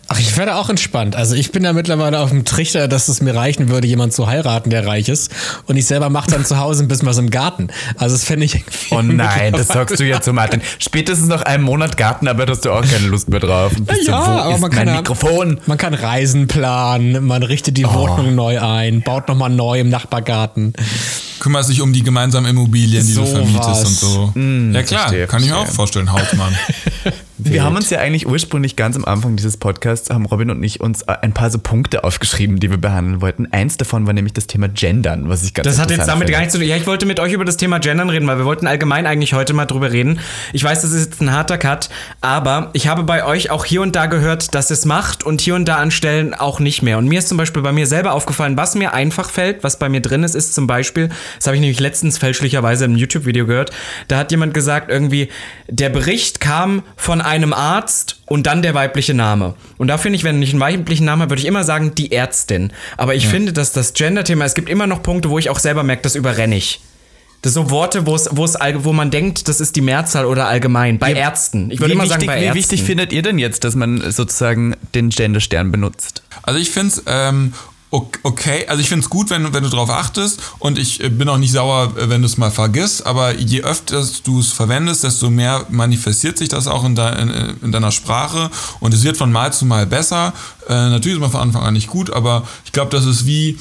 [0.09, 1.15] Ach, ich werde auch entspannt.
[1.15, 4.27] Also ich bin da mittlerweile auf dem Trichter, dass es mir reichen würde, jemanden zu
[4.27, 5.31] heiraten, der reich ist.
[5.65, 7.67] Und ich selber mache dann zu Hause ein bisschen was im Garten.
[7.97, 10.61] Also das fände ich irgendwie Oh nein, das sagst du jetzt so, Martin.
[10.79, 13.73] Spätestens nach einem Monat Gartenarbeit hast du auch keine Lust mehr drauf.
[13.77, 15.59] Bist Ja, aber ist man kann mein ja- Mikrofon?
[15.65, 20.73] Man kann Reisen planen, man richtet die Wohnung neu ein, baut nochmal neu im Nachbargarten.
[21.39, 23.83] Kümmerst dich um die gemeinsamen Immobilien, die du So vermietest was.
[23.85, 24.33] und so.
[24.73, 26.09] ja klar, verstehe, kann ich mir auch vorstellen,
[27.47, 27.53] Hausmann.
[27.53, 30.81] Wir haben uns ja eigentlich ursprünglich ganz am Anfang dieses Podcasts, haben Robin und ich
[30.81, 33.47] uns äh, ein paar so Punkte aufgeschrieben, die wir behandeln wollten.
[33.51, 36.31] Eins davon war nämlich das Thema Gendern, was ich ganz Das hat jetzt damit finde.
[36.33, 36.67] gar nichts zu tun.
[36.67, 39.33] Ja, ich wollte mit euch über das Thema Gendern reden, weil wir wollten allgemein eigentlich
[39.33, 40.19] heute mal drüber reden.
[40.53, 41.89] Ich weiß, das ist jetzt ein harter Cut,
[42.21, 45.55] aber ich habe bei euch auch hier und da gehört, dass es macht und hier
[45.55, 46.97] und da an Stellen auch nicht mehr.
[46.97, 49.89] Und mir ist zum Beispiel bei mir selber aufgefallen, was mir einfach fällt, was bei
[49.89, 53.71] mir drin ist, ist zum Beispiel, das habe ich nämlich letztens fälschlicherweise im YouTube-Video gehört,
[54.07, 55.29] da hat jemand gesagt, irgendwie,
[55.69, 59.55] der Bericht kam von einem Arzt und dann der weibliche Name.
[59.77, 62.11] Und da finde ich, wenn ich einen weiblichen Namen habe, würde ich immer sagen, die
[62.11, 62.71] Ärztin.
[62.97, 65.83] Aber ich finde, dass das Gender-Thema, es gibt immer noch Punkte, wo ich auch selber
[65.83, 66.81] merke, das überrenne ich.
[67.43, 69.81] Das sind so Worte, wo es, wo es, all- wo man denkt, das ist die
[69.81, 70.97] Mehrzahl oder allgemein.
[70.97, 71.69] Bei Ärzten.
[71.69, 72.57] Ich würde Wie immer wichtig, sagen, bei wie Ärzten.
[72.57, 76.23] wichtig findet ihr denn jetzt, dass man sozusagen den Genderstern benutzt?
[76.41, 77.53] Also ich finde es ähm,
[77.89, 78.65] okay.
[78.67, 81.37] Also ich finde es gut, wenn, wenn du drauf achtest und ich äh, bin auch
[81.37, 85.29] nicht sauer, äh, wenn du es mal vergisst, aber je öfter du es verwendest, desto
[85.29, 89.31] mehr manifestiert sich das auch in, de, in, in deiner Sprache und es wird von
[89.31, 90.33] Mal zu Mal besser.
[90.67, 93.57] Äh, natürlich ist man von Anfang an nicht gut, aber ich glaube, das ist wie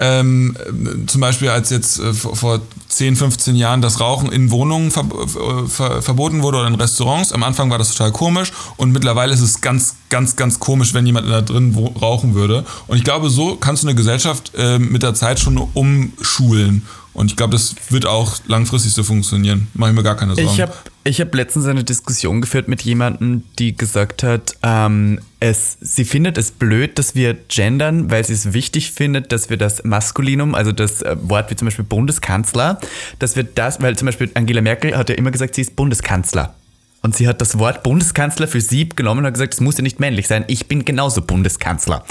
[0.00, 4.50] ähm, äh, zum Beispiel als jetzt äh, vor, vor 10, 15 Jahren das Rauchen in
[4.50, 7.32] Wohnungen ver äh, ver verboten wurde oder in Restaurants.
[7.32, 11.04] Am Anfang war das total komisch und mittlerweile ist es ganz, ganz, ganz komisch, wenn
[11.04, 12.64] jemand da drin rauchen würde.
[12.86, 16.86] Und ich glaube, so kannst du eine Gesellschaft äh, mit der Zeit schon umschulen.
[17.12, 19.66] Und ich glaube, das wird auch langfristig so funktionieren.
[19.74, 20.48] Mache ich mir gar keine Sorgen.
[20.48, 25.78] Ich habe ich hab letztens eine Diskussion geführt mit jemandem, die gesagt hat, ähm, es,
[25.80, 29.82] sie findet es blöd, dass wir gendern, weil sie es wichtig findet, dass wir das
[29.82, 32.78] Maskulinum, also das äh, Wort wie zum Beispiel Bundeskanzler,
[33.18, 36.54] dass wir das, weil zum Beispiel Angela Merkel hat ja immer gesagt, sie ist Bundeskanzler.
[37.02, 39.82] Und sie hat das Wort Bundeskanzler für sie genommen und hat gesagt, es muss ja
[39.82, 42.04] nicht männlich sein, ich bin genauso Bundeskanzler.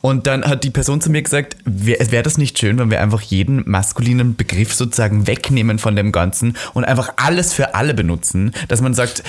[0.00, 3.00] Und dann hat die Person zu mir gesagt, wäre wär das nicht schön, wenn wir
[3.00, 8.52] einfach jeden maskulinen Begriff sozusagen wegnehmen von dem Ganzen und einfach alles für alle benutzen,
[8.68, 9.22] dass man sagt,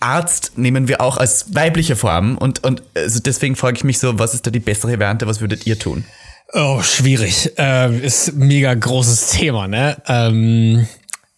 [0.00, 4.18] Arzt nehmen wir auch als weibliche Form und, und also deswegen frage ich mich so,
[4.18, 6.04] was ist da die bessere Variante, was würdet ihr tun?
[6.52, 7.52] Oh, schwierig.
[7.56, 9.96] Ähm, ist ein mega großes Thema, ne?
[10.06, 10.86] Ähm,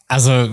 [0.07, 0.49] also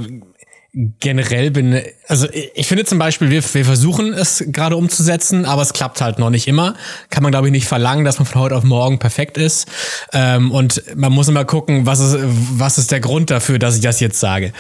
[1.00, 5.72] generell bin, also ich finde zum Beispiel, wir, wir versuchen es gerade umzusetzen, aber es
[5.72, 6.76] klappt halt noch nicht immer.
[7.10, 9.70] Kann man, glaube ich, nicht verlangen, dass man von heute auf morgen perfekt ist.
[10.12, 12.18] Ähm, und man muss immer gucken, was ist,
[12.58, 14.52] was ist der Grund dafür, dass ich das jetzt sage.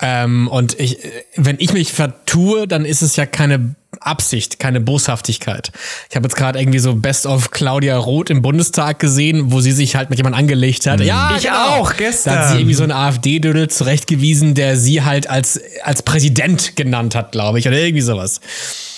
[0.00, 0.98] Ähm, und ich,
[1.36, 3.74] wenn ich mich vertue, dann ist es ja keine
[4.06, 5.72] Absicht, keine Boshaftigkeit.
[6.10, 9.72] Ich habe jetzt gerade irgendwie so Best of Claudia Roth im Bundestag gesehen, wo sie
[9.72, 11.00] sich halt mit jemandem angelegt hat.
[11.00, 11.80] Ja, Ich genau.
[11.80, 12.34] auch, gestern.
[12.34, 17.14] Da hat sie irgendwie so einen AfD-Dödel zurechtgewiesen, der sie halt als, als Präsident genannt
[17.14, 18.40] hat, glaube ich, oder irgendwie sowas.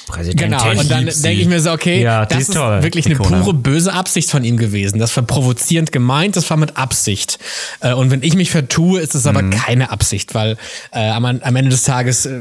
[0.06, 0.58] Präsidentin.
[0.58, 3.16] Genau, und dann denke ich mir so, okay, Ja, das ist ist toll, wirklich eine
[3.16, 4.98] pure böse Absicht von ihm gewesen.
[4.98, 7.38] Das war provozierend gemeint, das war mit Absicht.
[7.80, 9.50] Äh, Und wenn ich mich vertue, ist es aber Mhm.
[9.50, 10.56] keine Absicht, weil
[10.92, 12.40] äh, am, am Ende des Tages äh,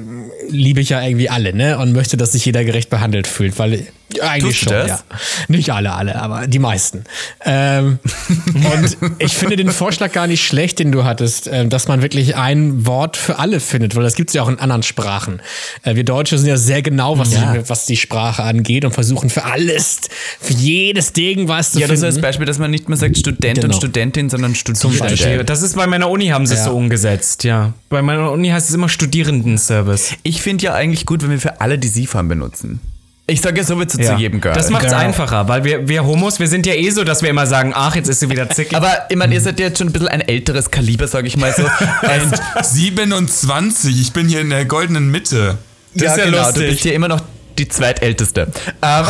[0.49, 1.77] liebe ich ja irgendwie alle, ne?
[1.79, 3.87] Und möchte, dass sich jeder gerecht behandelt fühlt, weil
[4.21, 4.87] eigentlich schon, das?
[4.87, 4.99] ja.
[5.47, 7.03] Nicht alle, alle, aber die meisten.
[7.45, 7.99] Ähm,
[8.53, 12.35] und ich finde den Vorschlag gar nicht schlecht, den du hattest, äh, dass man wirklich
[12.35, 15.41] ein Wort für alle findet, weil das gibt es ja auch in anderen Sprachen.
[15.83, 17.53] Äh, wir Deutsche sind ja sehr genau, was, Ja.
[17.53, 20.01] die, was die Sprache angeht und versuchen für alles,
[20.39, 22.15] für jedes Ding was zu Ja, das ist finden.
[22.17, 23.67] als Beispiel, dass man nicht mehr sagt Student Genau.
[23.67, 24.99] und Studentin, sondern Studierende.
[25.07, 25.43] Beispiel.
[25.43, 26.65] Das ist bei meiner Uni haben sie es Ja.
[26.65, 27.73] so umgesetzt, ja.
[27.89, 30.11] Bei meiner Uni heißt es immer Studierendenservice.
[30.23, 32.79] Ich finde ja eigentlich gut, wenn wir für alle die Sie-Form benutzen.
[33.25, 34.53] Ich sage ja sowieso zu jedem Girl.
[34.53, 35.01] Das macht es Girl.
[35.01, 37.95] einfacher, weil wir, wir Homos, wir sind ja eh so, dass wir immer sagen, ach,
[37.95, 38.75] jetzt ist sie wieder zickig.
[38.75, 41.37] Aber ich meine, ihr seid ja jetzt schon ein bisschen ein älteres Kaliber, sage ich
[41.37, 41.63] mal so.
[41.63, 45.57] Und 27, ich bin hier in der goldenen Mitte.
[45.93, 46.63] Das ist ja genau, lustig.
[46.63, 47.21] Du bist ja immer noch
[47.57, 48.47] die zweitälteste.
[48.81, 49.05] Ähm,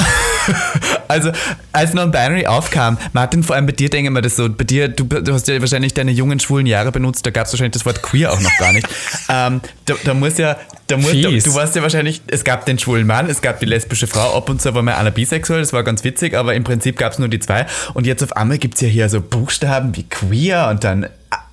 [1.08, 1.32] also,
[1.72, 4.88] als Non-Binary aufkam, Martin, vor allem bei dir denke ich mir das so, bei dir,
[4.88, 7.86] du, du hast ja wahrscheinlich deine jungen schwulen Jahre benutzt, da gab es wahrscheinlich das
[7.86, 8.88] Wort queer auch noch gar nicht.
[9.30, 12.78] ähm, da, da muss ja, da muss, da, du warst ja wahrscheinlich, es gab den
[12.78, 15.74] schwulen Mann, es gab die lesbische Frau, ab und zu war mal einer bisexuell, das
[15.74, 17.66] war ganz witzig, aber im Prinzip gab es nur die zwei.
[17.94, 21.08] Und jetzt auf einmal gibt es ja hier so Buchstaben wie queer und dann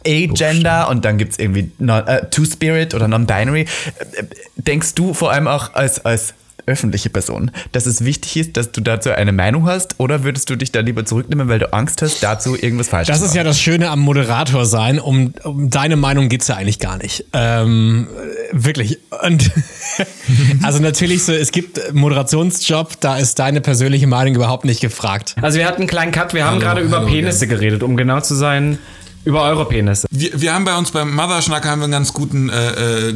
[0.07, 3.67] Agender und dann gibt es irgendwie non, äh, Two-Spirit oder Non-Binary.
[4.57, 6.35] Denkst du vor allem auch als, als
[6.67, 10.57] öffentliche Person, dass es wichtig ist, dass du dazu eine Meinung hast oder würdest du
[10.57, 13.45] dich da lieber zurücknehmen, weil du Angst hast, dazu irgendwas falsch Das zu ist ja
[13.45, 14.99] das Schöne am Moderator sein.
[15.01, 17.25] Um, um deine Meinung geht's ja eigentlich gar nicht.
[17.33, 18.09] Ähm,
[18.53, 18.99] wirklich.
[19.23, 19.51] Und
[20.63, 25.37] also natürlich so, es gibt Moderationsjob, da ist deine persönliche Meinung überhaupt nicht gefragt.
[25.41, 27.97] Also wir hatten einen kleinen Cut, wir haben Hallo, gerade über hallo, Penisse geredet, um
[27.97, 28.79] genau zu sein,
[29.25, 30.07] über eure Penisse.
[30.11, 33.15] Wir, wir haben bei uns beim Motherschnack haben wir einen ganz guten äh, äh,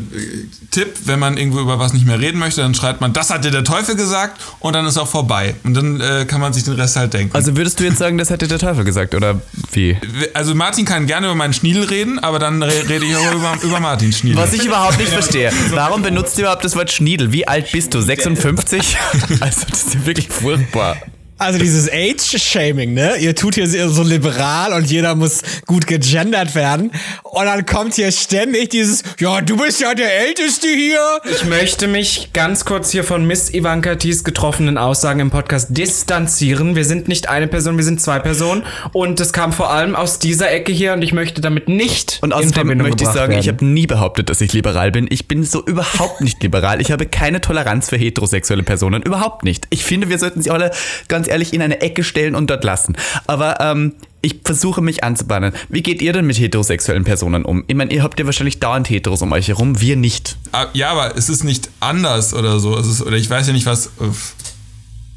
[0.70, 0.94] Tipp.
[1.04, 3.50] Wenn man irgendwo über was nicht mehr reden möchte, dann schreibt man, das hat dir
[3.50, 5.54] der Teufel gesagt und dann ist auch vorbei.
[5.64, 7.34] Und dann äh, kann man sich den Rest halt denken.
[7.34, 9.40] Also würdest du jetzt sagen, das hätte der Teufel gesagt oder
[9.72, 9.96] wie?
[10.34, 13.56] Also Martin kann gerne über meinen Schniedel reden, aber dann re rede ich auch über,
[13.62, 14.40] über Martins Schniedel.
[14.40, 17.32] Was ich überhaupt nicht verstehe, warum benutzt ihr überhaupt das Wort Schniedel?
[17.32, 18.00] Wie alt bist du?
[18.00, 18.96] 56?
[19.40, 20.96] Also das ist ja wirklich furchtbar.
[21.36, 23.16] Also dieses Age-Shaming, ne?
[23.18, 26.92] Ihr tut hier so liberal und jeder muss gut gegendert werden.
[27.24, 31.00] Und dann kommt hier ständig dieses, ja, du bist ja der Älteste hier.
[31.34, 36.76] Ich möchte mich ganz kurz hier von Miss Ivanka Thies getroffenen Aussagen im Podcast distanzieren.
[36.76, 38.62] Wir sind nicht eine Person, wir sind zwei Personen.
[38.92, 42.32] Und das kam vor allem aus dieser Ecke hier und ich möchte damit nicht Und
[42.32, 43.56] außerdem möchte ich sagen, ich werden.
[43.56, 45.08] habe nie behauptet, dass ich liberal bin.
[45.10, 46.80] Ich bin so überhaupt nicht liberal.
[46.80, 49.02] Ich habe keine Toleranz für heterosexuelle Personen.
[49.02, 49.66] Überhaupt nicht.
[49.70, 50.70] Ich finde, wir sollten sie alle
[51.08, 52.96] ganz ehrlich in eine Ecke stellen und dort lassen.
[53.26, 53.94] Aber ähm,
[54.24, 55.52] ich versuche mich anzubahnen.
[55.68, 57.64] Wie geht ihr denn mit heterosexuellen Personen um?
[57.66, 60.36] Ich meine, ihr habt ja wahrscheinlich dauernd Heteros um euch herum, wir nicht.
[60.52, 62.76] Ah, Ja, aber es ist nicht anders oder so.
[62.76, 63.90] Ist, oder ich weiß ja nicht, was.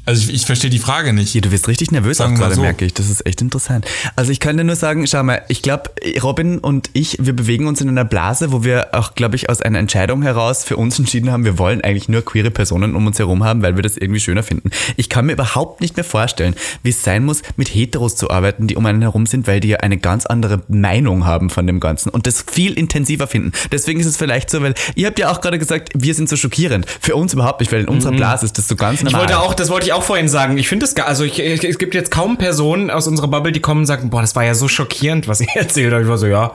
[0.08, 1.34] Also ich, ich verstehe die Frage nicht.
[1.34, 2.62] Ja, du wirst richtig nervös auch Sagen wir gerade, so.
[2.62, 2.94] merke ich.
[2.94, 3.86] Das ist echt interessant.
[4.16, 5.90] Also ich kann dir nur sagen, schau mal, ich glaube,
[6.22, 9.60] Robin und ich, wir bewegen uns in einer Blase, wo wir auch, glaube ich, aus
[9.60, 13.18] einer Entscheidung heraus für uns entschieden haben, wir wollen eigentlich nur queere Personen um uns
[13.18, 14.70] herum haben, weil wir das irgendwie schöner finden.
[14.96, 18.66] Ich kann mir überhaupt nicht mehr vorstellen, wie es sein muss, mit Heteros zu arbeiten,
[18.66, 21.80] die um einen herum sind, weil die ja eine ganz andere Meinung haben von dem
[21.80, 23.52] Ganzen und das viel intensiver finden.
[23.72, 26.36] Deswegen ist es vielleicht so, weil ihr habt ja auch gerade gesagt, wir sind so
[26.36, 26.86] schockierend.
[27.00, 29.20] Für uns überhaupt nicht, weil in unserer Blase ist das so ganz Ich normal.
[29.20, 30.58] wollte auch, das wollte ich auch vorhin sagen.
[30.58, 33.52] Ich finde es, gar- also ich, ich, es gibt jetzt kaum Personen aus unserer Bubble,
[33.52, 36.02] die kommen und sagen, boah, das war ja so schockierend, was ihr erzählt habt.
[36.02, 36.52] Ich war so, ja.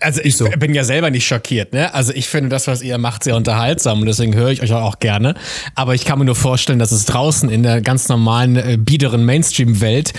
[0.00, 1.92] Also ich bin ja selber nicht schockiert, ne?
[1.92, 5.00] Also ich finde das, was ihr macht, sehr unterhaltsam und deswegen höre ich euch auch
[5.00, 5.34] gerne.
[5.74, 9.24] Aber ich kann mir nur vorstellen, dass es draußen in der ganz normalen, äh, biederen
[9.24, 10.12] Mainstream-Welt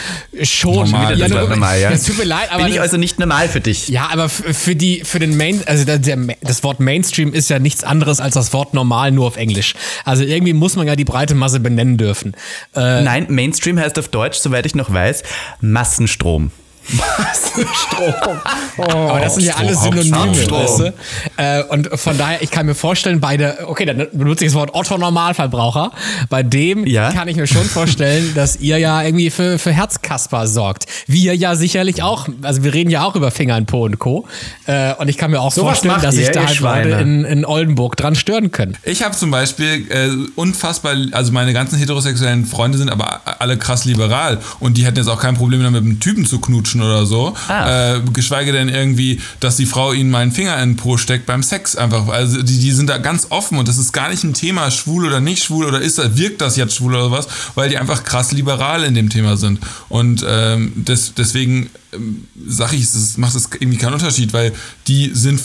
[0.43, 1.91] schon Normal, das nur- normal, ja.
[1.99, 3.88] Es tut mir leid, aber Bin ich das- also nicht normal für dich?
[3.88, 7.59] ja, aber für die, für den Main, also der, der, das Wort Mainstream ist ja
[7.59, 9.75] nichts anderes als das Wort normal nur auf Englisch.
[10.03, 12.34] Also irgendwie muss man ja die breite Masse benennen dürfen.
[12.75, 15.23] Äh, Nein, Mainstream heißt auf Deutsch, soweit ich noch weiß,
[15.61, 16.51] Massenstrom.
[18.78, 20.94] Aber das sind ja alles Hauptstrom, Synonyme, weißt du?
[21.38, 24.60] Äh, und von daher, ich kann mir vorstellen, bei der, okay, dann benutze ich das
[24.60, 25.92] Wort Otto-Normalverbraucher.
[26.30, 27.12] Bei dem Ja.
[27.12, 30.86] kann ich mir schon vorstellen, dass ihr ja irgendwie für, für Herzkasper sorgt.
[31.08, 32.28] Wir ja sicherlich auch.
[32.42, 34.28] Also wir reden ja auch über Finger in Po und Co.
[34.66, 36.60] Äh, und ich kann mir auch So was vorstellen, dass ihr, sich da halt.
[36.60, 38.78] Leute in, in Oldenburg dran stören können.
[38.84, 43.86] Ich habe zum Beispiel äh, unfassbar, also meine ganzen heterosexuellen Freunde sind aber alle krass
[43.86, 47.05] liberal und die hätten jetzt auch kein Problem damit, mit einem Typen zu knutschen oder
[47.05, 47.34] so.
[47.47, 47.95] Ah.
[47.95, 51.43] Äh, geschweige denn irgendwie, dass die Frau ihnen meinen Finger in den Po steckt beim
[51.43, 52.07] Sex einfach.
[52.07, 55.05] Also die, die sind da ganz offen und das ist gar nicht ein Thema, schwul
[55.05, 58.03] oder nicht schwul oder ist das, wirkt das jetzt schwul oder was, weil die einfach
[58.03, 59.59] krass liberal in dem Thema sind.
[59.89, 64.53] Und ähm, des, deswegen ähm, sage ich, es macht es irgendwie keinen Unterschied, weil
[64.88, 65.41] die sind,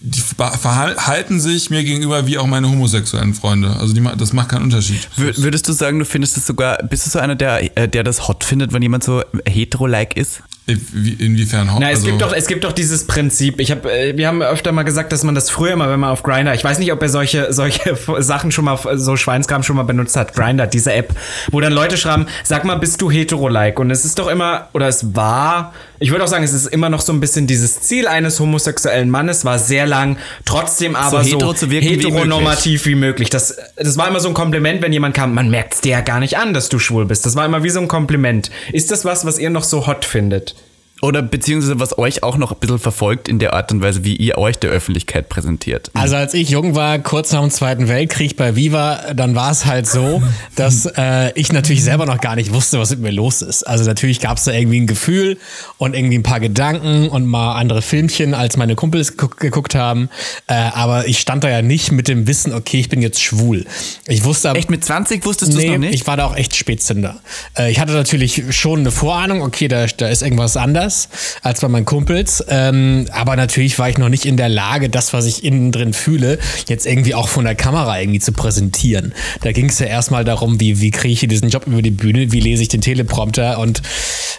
[0.00, 3.76] die verhalten sich mir gegenüber wie auch meine homosexuellen Freunde.
[3.78, 4.98] Also die, das macht keinen Unterschied.
[5.16, 8.02] Wür- Würdest du sagen, du findest es sogar, bist du so einer, der, äh, der
[8.02, 10.42] das hot findet, wenn jemand so hetero-like ist?
[10.66, 11.68] Wie- Inwiefern?
[11.78, 13.60] Na, es also, gibt doch, es gibt doch dieses Prinzip.
[13.60, 16.08] Ich habe, äh, wir haben öfter mal gesagt, dass man das früher mal, wenn man
[16.10, 19.76] auf Grinder, ich weiß nicht, ob er solche, solche Sachen schon mal, so Schweinskram schon
[19.76, 20.34] mal benutzt hat.
[20.34, 21.14] Grinder, diese App,
[21.50, 23.78] wo dann Leute schreiben, sag mal, bist du hetero-like?
[23.78, 26.88] Und es ist doch immer, oder es war, ich würde auch sagen, es ist immer
[26.88, 31.36] noch so ein bisschen dieses Ziel eines homosexuellen Mannes, war sehr lang, trotzdem aber so,
[31.36, 33.30] hetero zu wirken wie heteronormativ wie möglich.
[33.30, 36.00] Das, das war immer so ein Kompliment, wenn jemand kam, man merkt es dir ja
[36.00, 37.24] gar nicht an, dass du schwul bist.
[37.26, 38.50] Das war immer wie so ein Kompliment.
[38.72, 40.54] Ist das was, was ihr noch so hot findet?
[41.02, 44.16] Oder beziehungsweise was euch auch noch ein bisschen verfolgt in der Art und Weise, wie
[44.16, 45.90] ihr euch der Öffentlichkeit präsentiert?
[45.92, 49.66] Also als ich jung war, kurz nach dem Zweiten Weltkrieg bei Viva, dann war es
[49.66, 50.22] halt so,
[50.56, 53.64] dass äh, ich natürlich selber noch gar nicht wusste, was mit mir los ist.
[53.64, 55.36] Also natürlich gab es da irgendwie ein Gefühl
[55.76, 60.08] und irgendwie ein paar Gedanken und mal andere Filmchen, als meine Kumpels geguckt, haben.
[60.46, 63.66] Äh, aber ich stand da ja nicht mit dem Wissen, okay, ich bin jetzt schwul.
[64.06, 65.94] Ich wusste aber Echt, mit 20 wusstest du es Nee, noch nicht?
[65.94, 67.20] ich war da auch echt Spätzünder.
[67.58, 70.93] Äh, ich hatte natürlich schon eine Vorahnung, okay, da, da ist irgendwas anders
[71.42, 72.44] als bei meinen Kumpels.
[72.48, 75.92] Ähm, aber natürlich war ich noch nicht in der Lage, das, was ich innen drin
[75.92, 79.12] fühle, jetzt irgendwie auch von der Kamera irgendwie zu präsentieren.
[79.42, 81.90] Da ging es ja erstmal darum, wie, wie kriege ich hier diesen Job über die
[81.90, 83.82] Bühne, wie lese ich den Teleprompter und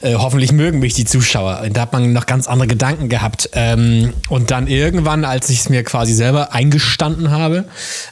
[0.01, 1.61] äh, hoffentlich mögen mich die Zuschauer.
[1.63, 3.49] Und da hat man noch ganz andere Gedanken gehabt.
[3.53, 7.65] Ähm, und dann irgendwann, als ich es mir quasi selber eingestanden habe,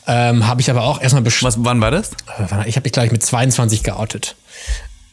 [0.07, 2.11] ähm, habe ich aber auch erstmal beschlossen, wann war das?
[2.65, 4.35] ich habe mich, glaube ich, mit 22 geoutet.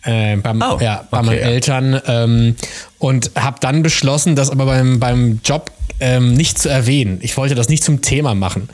[0.02, 1.46] Äh, beim, Oh, ja, bei okay, meinen ja.
[1.46, 2.56] Eltern ähm,
[2.98, 5.70] und habe dann beschlossen, das aber beim, beim Job
[6.00, 7.18] ähm, nicht zu erwähnen.
[7.22, 8.68] Ich wollte das nicht zum Thema machen.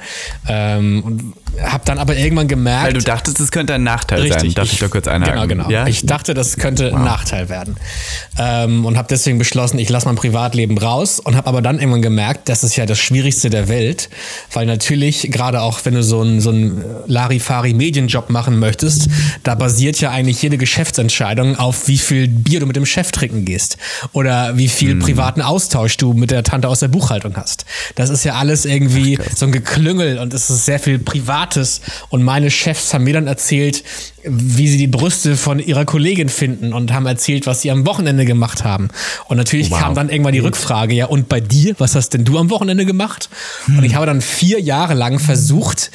[0.49, 2.87] Ähm, und habe dann aber irgendwann gemerkt.
[2.87, 4.53] Weil du dachtest, es könnte ein Nachteil sein.
[4.55, 5.35] Darf ich, da kurz einhaken?
[5.35, 5.71] Genau, genau.
[5.71, 5.87] Ja?
[5.87, 7.77] Ich dachte, das könnte ein Nachteil werden.
[8.39, 12.03] Ähm, und habe deswegen beschlossen, ich lasse mein Privatleben raus und habe aber dann irgendwann
[12.03, 14.09] gemerkt, das ist ja das Schwierigste der Welt,
[14.53, 19.09] weil natürlich, gerade auch wenn du so einen so einen Larifari-Medienjob machen möchtest,
[19.43, 23.45] da basiert ja eigentlich jede Geschäftsentscheidung auf, wie viel Bier du mit dem Chef trinken
[23.45, 23.79] gehst
[24.13, 27.65] oder wie viel privaten Austausch du mit der Tante aus der Buchhaltung hast.
[27.95, 31.81] Das ist ja alles irgendwie so ein Geklüngel und es ist sehr viel Privates.
[32.09, 33.85] Und meine Chefs haben mir dann erzählt,
[34.25, 38.25] wie sie die Brüste von ihrer Kollegin finden und haben erzählt, was sie am Wochenende
[38.25, 38.89] gemacht haben.
[39.27, 42.39] Und natürlich kam dann irgendwann die Rückfrage, ja, und bei dir, was hast denn du
[42.39, 43.29] am Wochenende gemacht?
[43.69, 45.91] Und ich habe dann vier Jahre lang versucht,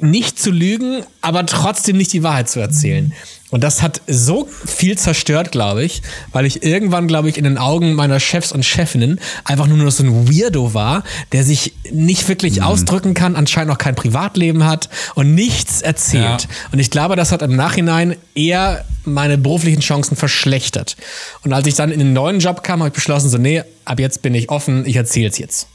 [0.00, 3.12] nicht zu lügen, aber trotzdem nicht die Wahrheit zu erzählen.
[3.50, 7.56] Und das hat so viel zerstört, glaube ich, weil ich irgendwann, glaube ich, in den
[7.56, 12.28] Augen meiner Chefs und Chefinnen einfach nur noch so ein Weirdo war, der sich nicht
[12.28, 16.42] wirklich ausdrücken kann, anscheinend auch kein Privatleben hat und nichts erzählt.
[16.42, 16.48] Ja.
[16.72, 20.96] Und ich glaube, das hat im Nachhinein eher meine beruflichen Chancen verschlechtert.
[21.42, 23.98] Und als ich dann in den neuen Job kam, habe ich beschlossen, so, nee, ab
[23.98, 25.68] jetzt bin ich offen, ich erzähle es jetzt.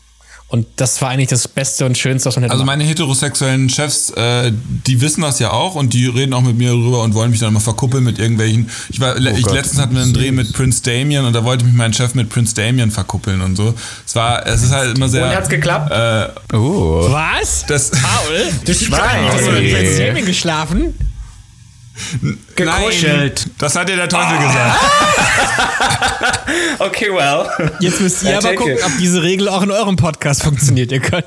[0.53, 4.11] Und das war eigentlich das Beste und Schönste, was man hätte Also meine heterosexuellen Chefs,
[4.11, 4.51] äh,
[4.85, 7.39] die wissen das ja auch und die reden auch mit mir darüber und wollen mich
[7.39, 8.69] dann immer verkuppeln mit irgendwelchen.
[8.89, 9.55] Ich war, ich, Gott.
[9.55, 12.29] letztens hatten wir einen Dreh mit Prince Damien und da wollte mich mein Chef mit
[12.29, 13.73] Prince Damien verkuppeln und so.
[14.05, 15.25] Es war, es ist halt immer sehr.
[15.25, 15.91] Und hat's geklappt?
[15.91, 17.07] Äh, Oh.
[17.09, 17.65] Was?
[17.65, 18.43] das, Paul?
[18.63, 19.25] Du Schwein.
[19.31, 19.73] Hast du mit.
[19.73, 20.93] Prince Damien geschlafen?
[22.55, 23.41] Gekuschelt.
[23.45, 24.79] Nein, das hat dir der Teufel gesagt.
[26.79, 27.71] Okay, well.
[27.79, 28.83] Jetzt müsst ihr Ja, aber gucken, it.
[28.85, 30.91] ob diese Regel auch in eurem Podcast funktioniert.
[30.91, 31.25] Ihr könnt.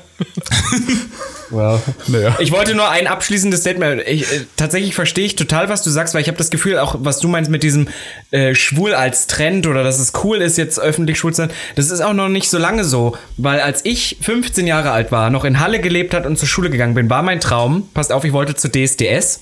[1.49, 1.79] Well.
[2.07, 2.35] Naja.
[2.39, 4.03] Ich wollte nur ein abschließendes Statement.
[4.05, 6.95] Ich, äh, tatsächlich verstehe ich total, was du sagst, weil ich habe das Gefühl, auch
[6.99, 7.87] was du meinst mit diesem
[8.31, 11.89] äh, schwul als Trend oder dass es cool ist, jetzt öffentlich schwul zu sein, das
[11.89, 13.17] ist auch noch nicht so lange so.
[13.37, 16.69] Weil als ich 15 Jahre alt war, noch in Halle gelebt hat und zur Schule
[16.69, 19.39] gegangen bin, war mein Traum, passt auf, ich wollte zu DSDS.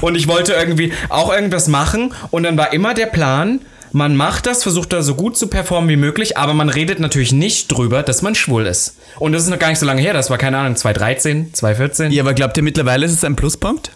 [0.00, 2.14] Und ich wollte irgendwie auch irgendwas machen.
[2.30, 3.60] Und dann war immer der Plan,
[3.92, 7.32] man macht das, versucht da so gut zu performen wie möglich, aber man redet natürlich
[7.32, 8.96] nicht drüber, dass man schwul ist.
[9.18, 12.12] Und das ist noch gar nicht so lange her, das war keine Ahnung, 2013, 2014.
[12.12, 13.92] Ja, aber glaubt ihr mittlerweile ist es ein Pluspunkt?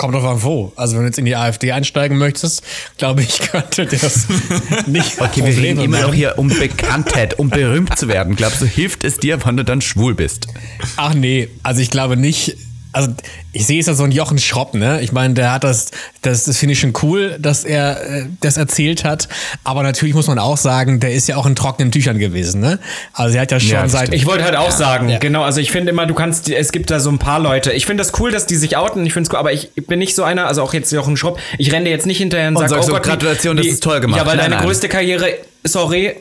[0.00, 0.72] Kommt doch an wo.
[0.76, 2.62] Also wenn du jetzt in die AfD einsteigen möchtest,
[2.96, 4.26] glaube ich, könnte das
[4.86, 8.34] nicht Okay, wir reden immer noch hier um Bekanntheit, um berühmt zu werden.
[8.34, 10.46] Glaubst du, hilft es dir, wenn du dann schwul bist?
[10.96, 12.56] Ach nee, also ich glaube nicht.
[12.92, 13.10] Also
[13.52, 15.00] ich sehe es ja so ein Jochen Schropp, ne?
[15.00, 15.90] Ich meine, der hat das,
[16.22, 19.28] das, das finde ich schon cool, dass er äh, das erzählt hat.
[19.64, 22.78] Aber natürlich muss man auch sagen, der ist ja auch in trockenen Tüchern gewesen, ne?
[23.12, 24.08] Also er hat ja schon Ja, seit.
[24.08, 24.14] stimmt.
[24.16, 25.18] Ich wollte halt auch sagen, Ja.
[25.18, 27.72] genau, also ich finde immer, du kannst, es gibt da so ein paar Leute.
[27.72, 29.98] Ich finde das cool, dass die sich outen, ich finde es cool, aber ich bin
[29.98, 32.56] nicht so einer, also auch jetzt Jochen Schropp, ich renne dir jetzt nicht hinterher und,
[32.56, 34.18] Und sag, sagst oh so, Gott, Gratulation, die, das ist toll gemacht.
[34.20, 34.64] Ja, weil Nein, deine nein.
[34.64, 35.28] größte Karriere,
[35.64, 36.16] sorry,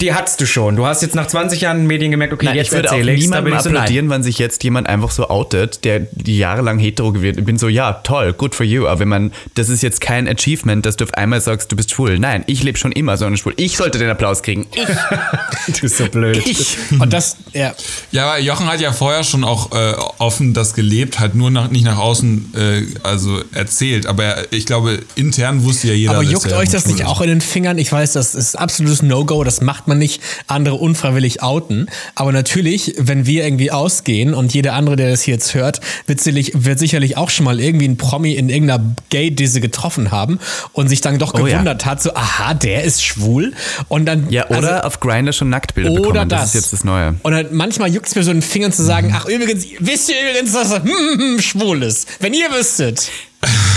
[0.00, 0.76] die hattest du schon.
[0.76, 3.12] Du hast jetzt nach 20 Jahren Medien gemerkt, okay, Nein, jetzt ich würde auch erzähle
[3.12, 3.76] bin niemandem ich so, nein.
[3.78, 7.58] applaudieren, wenn sich jetzt jemand einfach so outet, der die jahrelang hetero gewesen Ich bin
[7.58, 8.86] so, ja, toll, good for you.
[8.86, 11.90] Aber wenn man, das ist jetzt kein Achievement, dass du auf einmal sagst, du bist
[11.90, 12.18] schwul.
[12.18, 13.54] Nein, ich lebe schon immer so einen schwul.
[13.56, 14.66] Ich sollte den Applaus kriegen.
[14.72, 14.86] Ich,
[15.74, 16.46] Du bist so blöd.
[16.46, 16.76] ich.
[16.98, 17.74] Und das, ja.
[18.10, 21.70] Ja, aber Jochen hat ja vorher schon auch äh, offen das gelebt, halt nur nach,
[21.70, 24.06] nicht nach außen äh, also erzählt.
[24.06, 26.14] Aber er, ich glaube, intern wusste ja jeder.
[26.14, 27.06] Aber dass juckt er euch das nicht ist.
[27.06, 27.76] auch in den Fingern?
[27.78, 31.86] Ich weiß, das ist absolutes No-Go, das macht man nicht, andere unfreiwillig outen.
[32.14, 36.20] Aber natürlich, wenn wir irgendwie ausgehen und jeder andere, der das hier jetzt hört, wird
[36.20, 40.38] sicherlich, wird sicherlich auch schon mal irgendwie einen Promi in irgendeiner Gay-Disse getroffen haben
[40.72, 41.54] und sich dann doch Oh ja.
[41.54, 43.54] gewundert hat, so, aha, der ist schwul.
[43.88, 46.28] Und dann, Ja, oder also- auf Grindr schon Nacktbilder oder bekommen.
[46.28, 46.40] das.
[46.42, 47.14] Das ist jetzt das Neue.
[47.22, 50.10] Und dann manchmal juckt es mir so in den Fingern zu sagen, ach übrigens, wisst
[50.10, 52.06] ihr übrigens, dass er hm, hm, hm, schwul ist?
[52.20, 53.08] Wenn ihr wüsstet.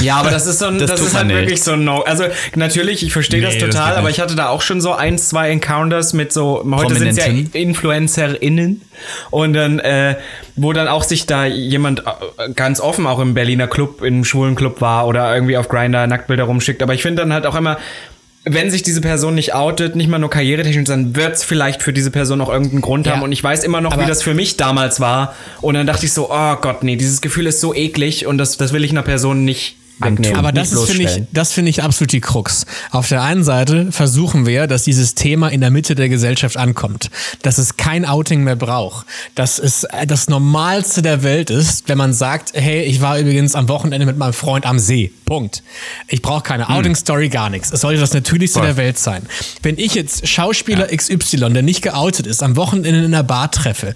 [0.02, 1.36] Ja, aber das ist so ein, Das das, ist halt nicht.
[1.38, 2.02] wirklich so ein No.
[2.02, 2.26] Also
[2.56, 4.94] natürlich, ich verstehe das Nee, das total, geht aber ich hatte da auch schon so
[4.94, 7.26] ein, zwei Encounters mit so, heute sind es ja.
[7.54, 8.82] InfluencerInnen
[9.30, 10.16] und dann, äh,
[10.56, 14.56] wo dann auch sich da jemand äh, ganz offen auch im Berliner Club, im schwulen
[14.56, 16.82] Club war oder irgendwie auf Grinder Nacktbilder rumschickt.
[16.84, 17.78] Aber ich finde dann halt auch immer,
[18.44, 21.94] wenn sich diese Person nicht outet, nicht mal nur karrieretechnisch, dann wird es vielleicht für
[21.94, 23.14] diese Person auch irgendeinen Grund Ja.
[23.14, 23.22] haben.
[23.22, 25.36] Und ich weiß immer noch, Aber- wie das für mich damals war.
[25.62, 28.58] Und dann dachte ich so, oh Gott, nee, dieses Gefühl ist so eklig und das,
[28.58, 30.38] das will ich einer Person nicht wegnehmen.
[30.38, 32.66] Aber das ist, finde ich, das finde ich absolut die Krux.
[32.92, 37.10] Auf der einen Seite versuchen wir, dass dieses Thema in der Mitte der Gesellschaft ankommt.
[37.42, 39.06] Dass es kein Outing mehr braucht.
[39.36, 43.68] Dass es das Normalste der Welt ist, wenn man sagt, hey, ich war übrigens am
[43.70, 45.12] Wochenende mit meinem Freund am See.
[45.26, 45.64] Punkt.
[46.08, 47.72] Ich brauche keine Outing-Story, gar nichts.
[47.72, 48.68] Es sollte das Natürlichste Voll.
[48.68, 49.26] der Welt sein.
[49.64, 53.96] Wenn ich jetzt Schauspieler XY, der nicht geoutet ist, am Wochenende in einer Bar treffe,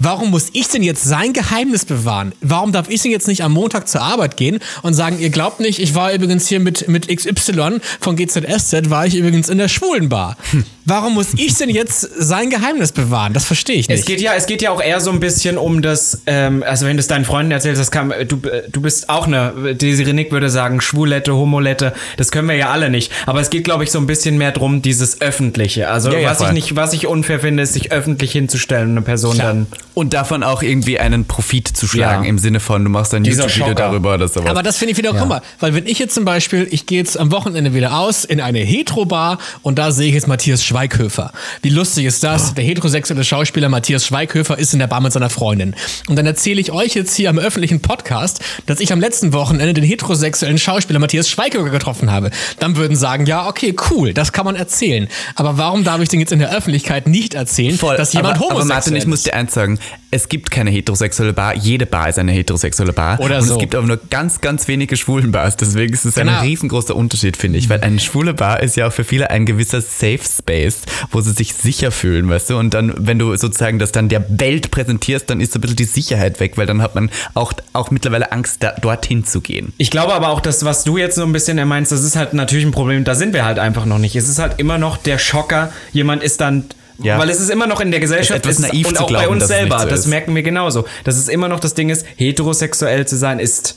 [0.00, 2.32] warum muss ich denn jetzt sein Geheimnis bewahren?
[2.40, 5.41] Warum darf ich denn jetzt nicht am Montag zur Arbeit gehen und sagen, ihr glaubt
[5.60, 9.68] nicht, ich war übrigens hier mit, mit XY von GZSZ, war ich übrigens in der
[9.68, 10.36] Schwulenbar.
[10.84, 13.32] Warum muss ich denn jetzt sein Geheimnis bewahren?
[13.32, 14.06] Das verstehe ich Es nicht.
[14.06, 16.96] geht ja, es geht ja auch eher so ein bisschen um das, ähm, also wenn
[16.96, 18.36] du es deinen Freunden erzählst, das kam, du,
[18.70, 22.90] du bist auch eine, Desiree Nick würde sagen, Schwulette, Homolette, das können wir ja alle
[22.90, 23.12] nicht.
[23.26, 25.88] Aber es geht, glaube ich, so ein bisschen mehr drum, dieses Öffentliche.
[25.88, 28.96] Also Ja, ja, was ich nicht, was ich unfair finde, ist, sich öffentlich hinzustellen und
[28.96, 29.46] eine Person Klar.
[29.48, 29.66] dann.
[29.94, 32.28] Und davon auch irgendwie einen Profit zu schlagen, Ja.
[32.28, 34.50] im Sinne von, du machst ein YouTube-Video darüber oder sowas.
[34.50, 36.98] Aber das finde ich wieder, guck mal, weil wenn ich jetzt zum Beispiel, ich gehe
[36.98, 41.32] jetzt am Wochenende wieder aus in eine Hetero-Bar und da sehe ich jetzt Matthias Schweighöfer.
[41.62, 42.54] Wie lustig ist das?
[42.54, 45.74] Der heterosexuelle Schauspieler Matthias Schweighöfer ist in der Bar mit seiner Freundin.
[46.08, 49.74] Und dann erzähle ich euch jetzt hier am öffentlichen Podcast, dass ich am letzten Wochenende
[49.74, 52.30] den heterosexuellen Schauspieler Matthias Schweighöfer getroffen habe.
[52.58, 55.08] Dann würden sagen, ja, okay, cool, das kann man erzählen.
[55.34, 57.96] Aber warum darf ich denn jetzt in der Öffentlichkeit nicht erzählen, Voll.
[57.96, 59.26] dass jemand aber, aber homosexuell Martin, ich muss ist?
[59.26, 59.78] dir eins sagen.
[60.10, 61.54] Es gibt keine heterosexuelle Bar.
[61.54, 63.18] Jede Bar ist eine heterosexuelle Bar.
[63.20, 63.54] Oder Und so.
[63.54, 65.56] es gibt aber nur ganz, ganz wenige schwulen Bars.
[65.56, 66.32] Deswegen ist es Genau.
[66.32, 67.68] ein riesengroßer Unterschied, finde ich.
[67.68, 71.32] Weil eine schwule Bar ist ja auch für viele ein gewisser Safe Space, wo sie
[71.32, 72.56] sich sicher fühlen, weißt du?
[72.58, 75.76] Und dann, wenn du sozusagen das dann der Welt präsentierst, dann ist so ein bisschen
[75.76, 79.72] die Sicherheit weg, weil dann hat man auch, auch mittlerweile Angst, da, dorthin zu gehen.
[79.78, 82.32] Ich glaube aber auch, dass was du jetzt so ein bisschen meinst, das ist halt
[82.34, 84.16] natürlich ein Problem, da sind wir halt einfach noch nicht.
[84.16, 86.64] Es ist halt immer noch der Schocker, jemand ist dann
[87.02, 87.18] Ja.
[87.18, 89.20] Weil es ist immer noch in der Gesellschaft Ist etwas ist- naiv und auch bei
[89.22, 89.80] glauben, uns es nicht selber.
[89.80, 90.84] so das merken wir genauso.
[91.02, 93.76] Dass es immer noch das Ding ist, heterosexuell zu sein ist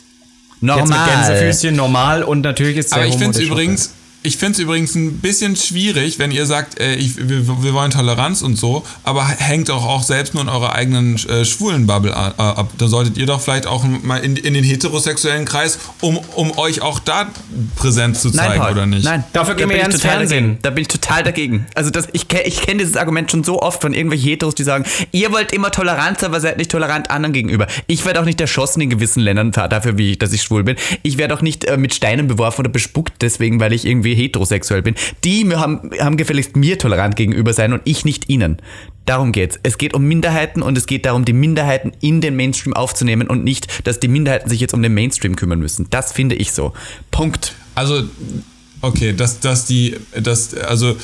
[0.61, 1.09] jetzt mit Normal.
[1.27, 3.93] Gänsefüßchen normal und natürlich ist Aber sehr ich finde es übrigens,
[4.25, 7.91] ich finde es übrigens ein bisschen schwierig, wenn ihr sagt, äh, ich, wir, wir wollen
[7.91, 12.15] Toleranz und so, aber hängt auch, auch selbst nur in eurer eigenen äh, schwulen Bubble
[12.15, 12.69] ab.
[12.77, 16.81] Da solltet ihr doch vielleicht auch mal in, in den heterosexuellen Kreis, um, um euch
[16.81, 17.27] auch da
[17.75, 18.71] Präsenz zu zeigen, Paul.
[18.71, 19.03] oder nicht?
[19.03, 20.43] Nein, Dafür Da gehen wir ja ins total Fernsehen.
[20.43, 20.59] Dagegen.
[20.61, 21.67] Da bin ich total dagegen.
[21.75, 24.63] Also das, ich kenne ich kenn dieses Argument schon so oft von irgendwelchen Heteros, die
[24.63, 27.67] sagen, ihr wollt immer Toleranz, aber seid nicht tolerant anderen gegenüber.
[27.87, 30.77] Ich werde auch nicht erschossen in gewissen Ländern dafür, wie ich, dass ich schwul bin.
[31.03, 34.81] Ich werde auch nicht äh, mit Steinen beworfen oder bespuckt deswegen, weil ich irgendwie heterosexuell
[34.81, 34.95] bin.
[35.23, 38.57] Die haben, haben gefälligst mir tolerant gegenüber sein und ich nicht ihnen.
[39.05, 39.59] Darum geht's.
[39.61, 43.43] Es geht um Minderheiten und es geht darum, die Minderheiten in den Mainstream aufzunehmen und
[43.43, 45.87] nicht, dass die Minderheiten sich jetzt um den Mainstream kümmern müssen.
[45.91, 46.73] Das finde ich so.
[47.11, 47.53] Punkt.
[47.75, 48.03] Also,
[48.81, 50.95] okay, dass, dass die, dass, also,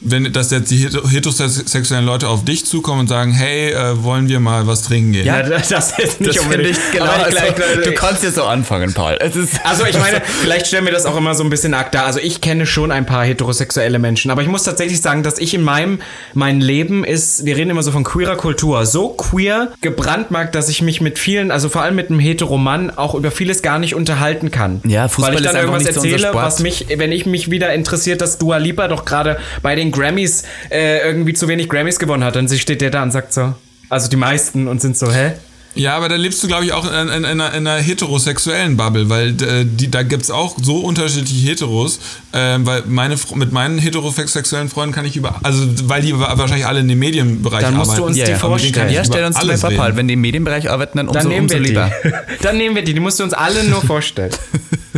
[0.00, 4.28] wenn, dass jetzt die heter- heterosexuellen Leute auf dich zukommen und sagen, hey, äh, wollen
[4.28, 5.26] wir mal was trinken gehen?
[5.26, 6.70] Ja, das das ist nicht Das unbedingt.
[6.76, 7.06] ich genau.
[7.06, 9.16] Also, glaub- du kannst ja so anfangen, Paul.
[9.20, 11.92] Es ist Also ich meine, vielleicht stellen wir das auch immer so ein bisschen arg
[11.92, 12.04] dar.
[12.06, 15.54] Also ich kenne schon ein paar heterosexuelle Menschen, aber ich muss tatsächlich sagen, dass ich
[15.54, 16.00] in meinem
[16.34, 20.82] mein Leben ist, wir reden immer so von queerer Kultur, so queer gebrandmarkt, dass ich
[20.82, 24.50] mich mit vielen, also vor allem mit einem Heteromann auch über vieles gar nicht unterhalten
[24.50, 24.80] kann.
[24.86, 26.44] Ja, Fußball Weil ich ist dann einfach irgendwas so erzähle, Sport.
[26.44, 30.42] was mich, wenn ich mich wieder interessiert, dass Dua Lipa doch gerade bei den Grammys
[30.70, 33.54] äh, irgendwie zu wenig Grammys gewonnen hat, dann steht der da und sagt so,
[33.88, 35.32] also die meisten und sind so, hä?
[35.78, 38.78] Ja, aber da lebst du, glaube ich, auch in, in, in, einer, in einer heterosexuellen
[38.78, 42.00] Bubble, weil äh, die, da gibt's auch so unterschiedliche Heteros,
[42.32, 46.66] ähm, weil meine, mit meinen heterosexuellen Freunden kann ich über, also weil die wa- wahrscheinlich
[46.66, 48.02] alle in dem Medienbereich Dann musst arbeiten.
[48.04, 48.90] du uns Ja, die ja, vorstellen.
[48.90, 49.76] ja, stell uns die reden.
[49.76, 49.96] Paul.
[49.96, 51.68] Wenn die im Medienbereich arbeiten, dann umso, Dann nehmen umso wir die.
[51.68, 51.92] lieber.
[52.40, 52.94] Dann nehmen wir die.
[52.94, 54.30] Die musst du uns alle nur vorstellen.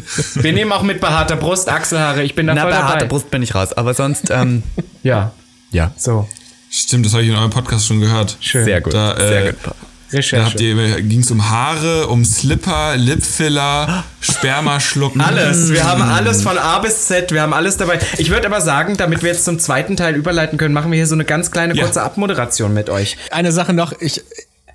[0.35, 2.23] Wir nehmen auch mit behaarter Brust, Achselhaare.
[2.23, 2.85] Ich bin da Na, voll dabei.
[2.85, 3.73] harter Brust bin ich raus.
[3.73, 4.63] Aber sonst, ähm,
[5.03, 5.33] Ja,
[5.71, 5.93] ja.
[5.97, 6.29] so.
[6.71, 8.37] Stimmt, das habe ich in eurem Podcast schon gehört.
[8.41, 8.65] Schön.
[8.65, 8.93] Sehr gut.
[8.95, 9.61] Da, äh, sehr gut.
[9.65, 9.75] Da
[10.11, 10.59] Recherche.
[10.65, 15.21] ihr, ging es um Haare, um Slipper, Lipfiller, Spermaschlucken.
[15.21, 15.71] Alles.
[15.71, 17.31] Wir haben alles von A bis Z.
[17.33, 17.99] Wir haben alles dabei.
[18.17, 21.07] Ich würde aber sagen, damit wir jetzt zum zweiten Teil überleiten können, machen wir hier
[21.07, 21.85] so eine ganz kleine Ja.
[21.85, 23.19] kurze Abmoderation mit euch.
[23.31, 24.23] Eine Sache noch, ich,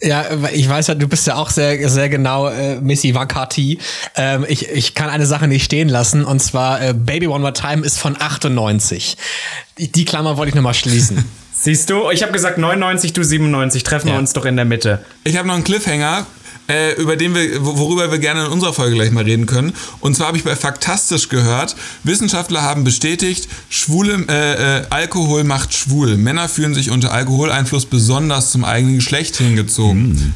[0.04, 3.80] ja, ich weiß ja, du bist ja auch sehr, sehr genau äh, Missy Wakati.
[4.16, 7.54] Ähm, ich, ich kann eine Sache nicht stehen lassen und zwar äh, Baby One More
[7.54, 9.18] Time ist von 98.
[9.78, 11.24] Die, die Klammer wollte ich nochmal schließen.
[11.56, 12.10] Siehst du?
[12.12, 13.84] Ich habe gesagt 99, du 97.
[13.84, 14.20] Treffen wir Ja.
[14.20, 15.00] uns doch in der Mitte.
[15.24, 16.26] Ich habe noch einen Cliffhanger,
[16.68, 19.74] äh, über den wir, worüber wir gerne in unserer Folge gleich mal reden können.
[20.00, 25.74] Und zwar habe ich bei Faktastisch gehört, Wissenschaftler haben bestätigt, schwule äh, äh, Alkohol macht
[25.74, 26.18] schwul.
[26.18, 30.34] Männer fühlen sich unter Alkoholeinfluss besonders zum eigenen Geschlecht hingezogen.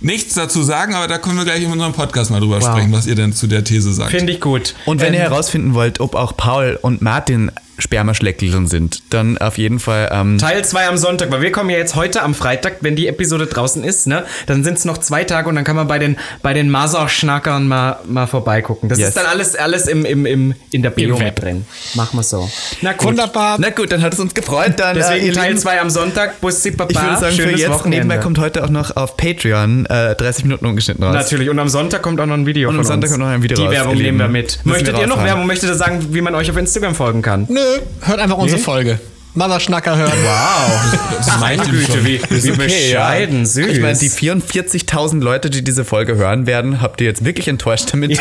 [0.00, 3.06] Nichts dazu sagen, aber da können wir gleich in unserem Podcast mal drüber sprechen, was
[3.06, 4.12] ihr denn zu der These sagt.
[4.12, 4.74] Finde ich gut.
[4.84, 9.58] Und wenn Ähm, ihr herausfinden wollt, ob auch Paul und Martin Spermaschleckeln sind, dann auf
[9.58, 10.08] jeden Fall.
[10.12, 13.06] Ähm, Teil 2 am Sonntag, weil wir kommen ja jetzt heute am Freitag, wenn die
[13.08, 14.24] Episode draußen ist, ne?
[14.46, 17.66] Dann sind es noch zwei Tage und dann kann man bei den, bei den Masa-Schnackern
[17.68, 18.88] mal, mal vorbeigucken.
[18.88, 19.08] Das Yes.
[19.08, 21.64] ist dann alles, alles im, im, im, in der Bio mit drin.
[21.94, 22.48] Machen wir so.
[22.82, 23.08] Na gut.
[23.08, 23.56] Wunderbar.
[23.60, 24.74] na gut, dann hat es uns gefreut.
[24.78, 26.40] Dann, äh, Deswegen ihr Teil Lieben, 2 am Sonntag.
[26.40, 26.90] Bussi Papa.
[26.90, 28.06] Ich würde sagen, für schönes jetzt Wochenende.
[28.06, 31.14] nebenbei kommt heute auch noch auf Patreon äh, 30 Minuten ungeschnitten raus.
[31.14, 31.48] Natürlich.
[31.50, 33.12] Und am Sonntag kommt auch noch ein Video Und von am Sonntag uns.
[33.18, 34.58] kommt noch ein Video Die raus, Werbung ihr nehmen wir mit.
[34.64, 35.24] Müssen wir Möchtet ihr noch.
[35.24, 35.46] Werbung?
[35.46, 37.46] Möchtet ihr sagen, wie man euch auf Instagram folgen kann?
[37.48, 37.60] Nö,
[38.02, 38.98] hört einfach unsere Folge.
[39.34, 40.12] Mother Schnacker hören.
[40.24, 41.38] Wow.
[41.38, 43.68] Meine Güte, wie, wie bescheiden, süß.
[43.68, 47.92] Ich meine, die 44.000 Leute, die diese Folge hören werden, habt ihr jetzt wirklich enttäuscht
[47.92, 48.18] damit?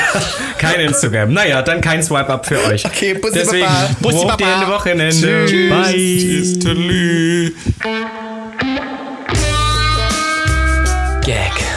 [0.59, 1.33] kein Instagram.
[1.33, 2.85] Naja, dann kein Swipe-Up für euch.
[2.85, 3.89] Okay, Bussi Deswegen, Baba.
[3.99, 4.67] Bussi Bussi Baba.
[4.67, 5.45] Wochenende.
[5.47, 5.69] Tschüss.
[5.69, 5.93] Bye.
[5.93, 7.51] Tschüss, tschüss.
[11.25, 11.76] Gag.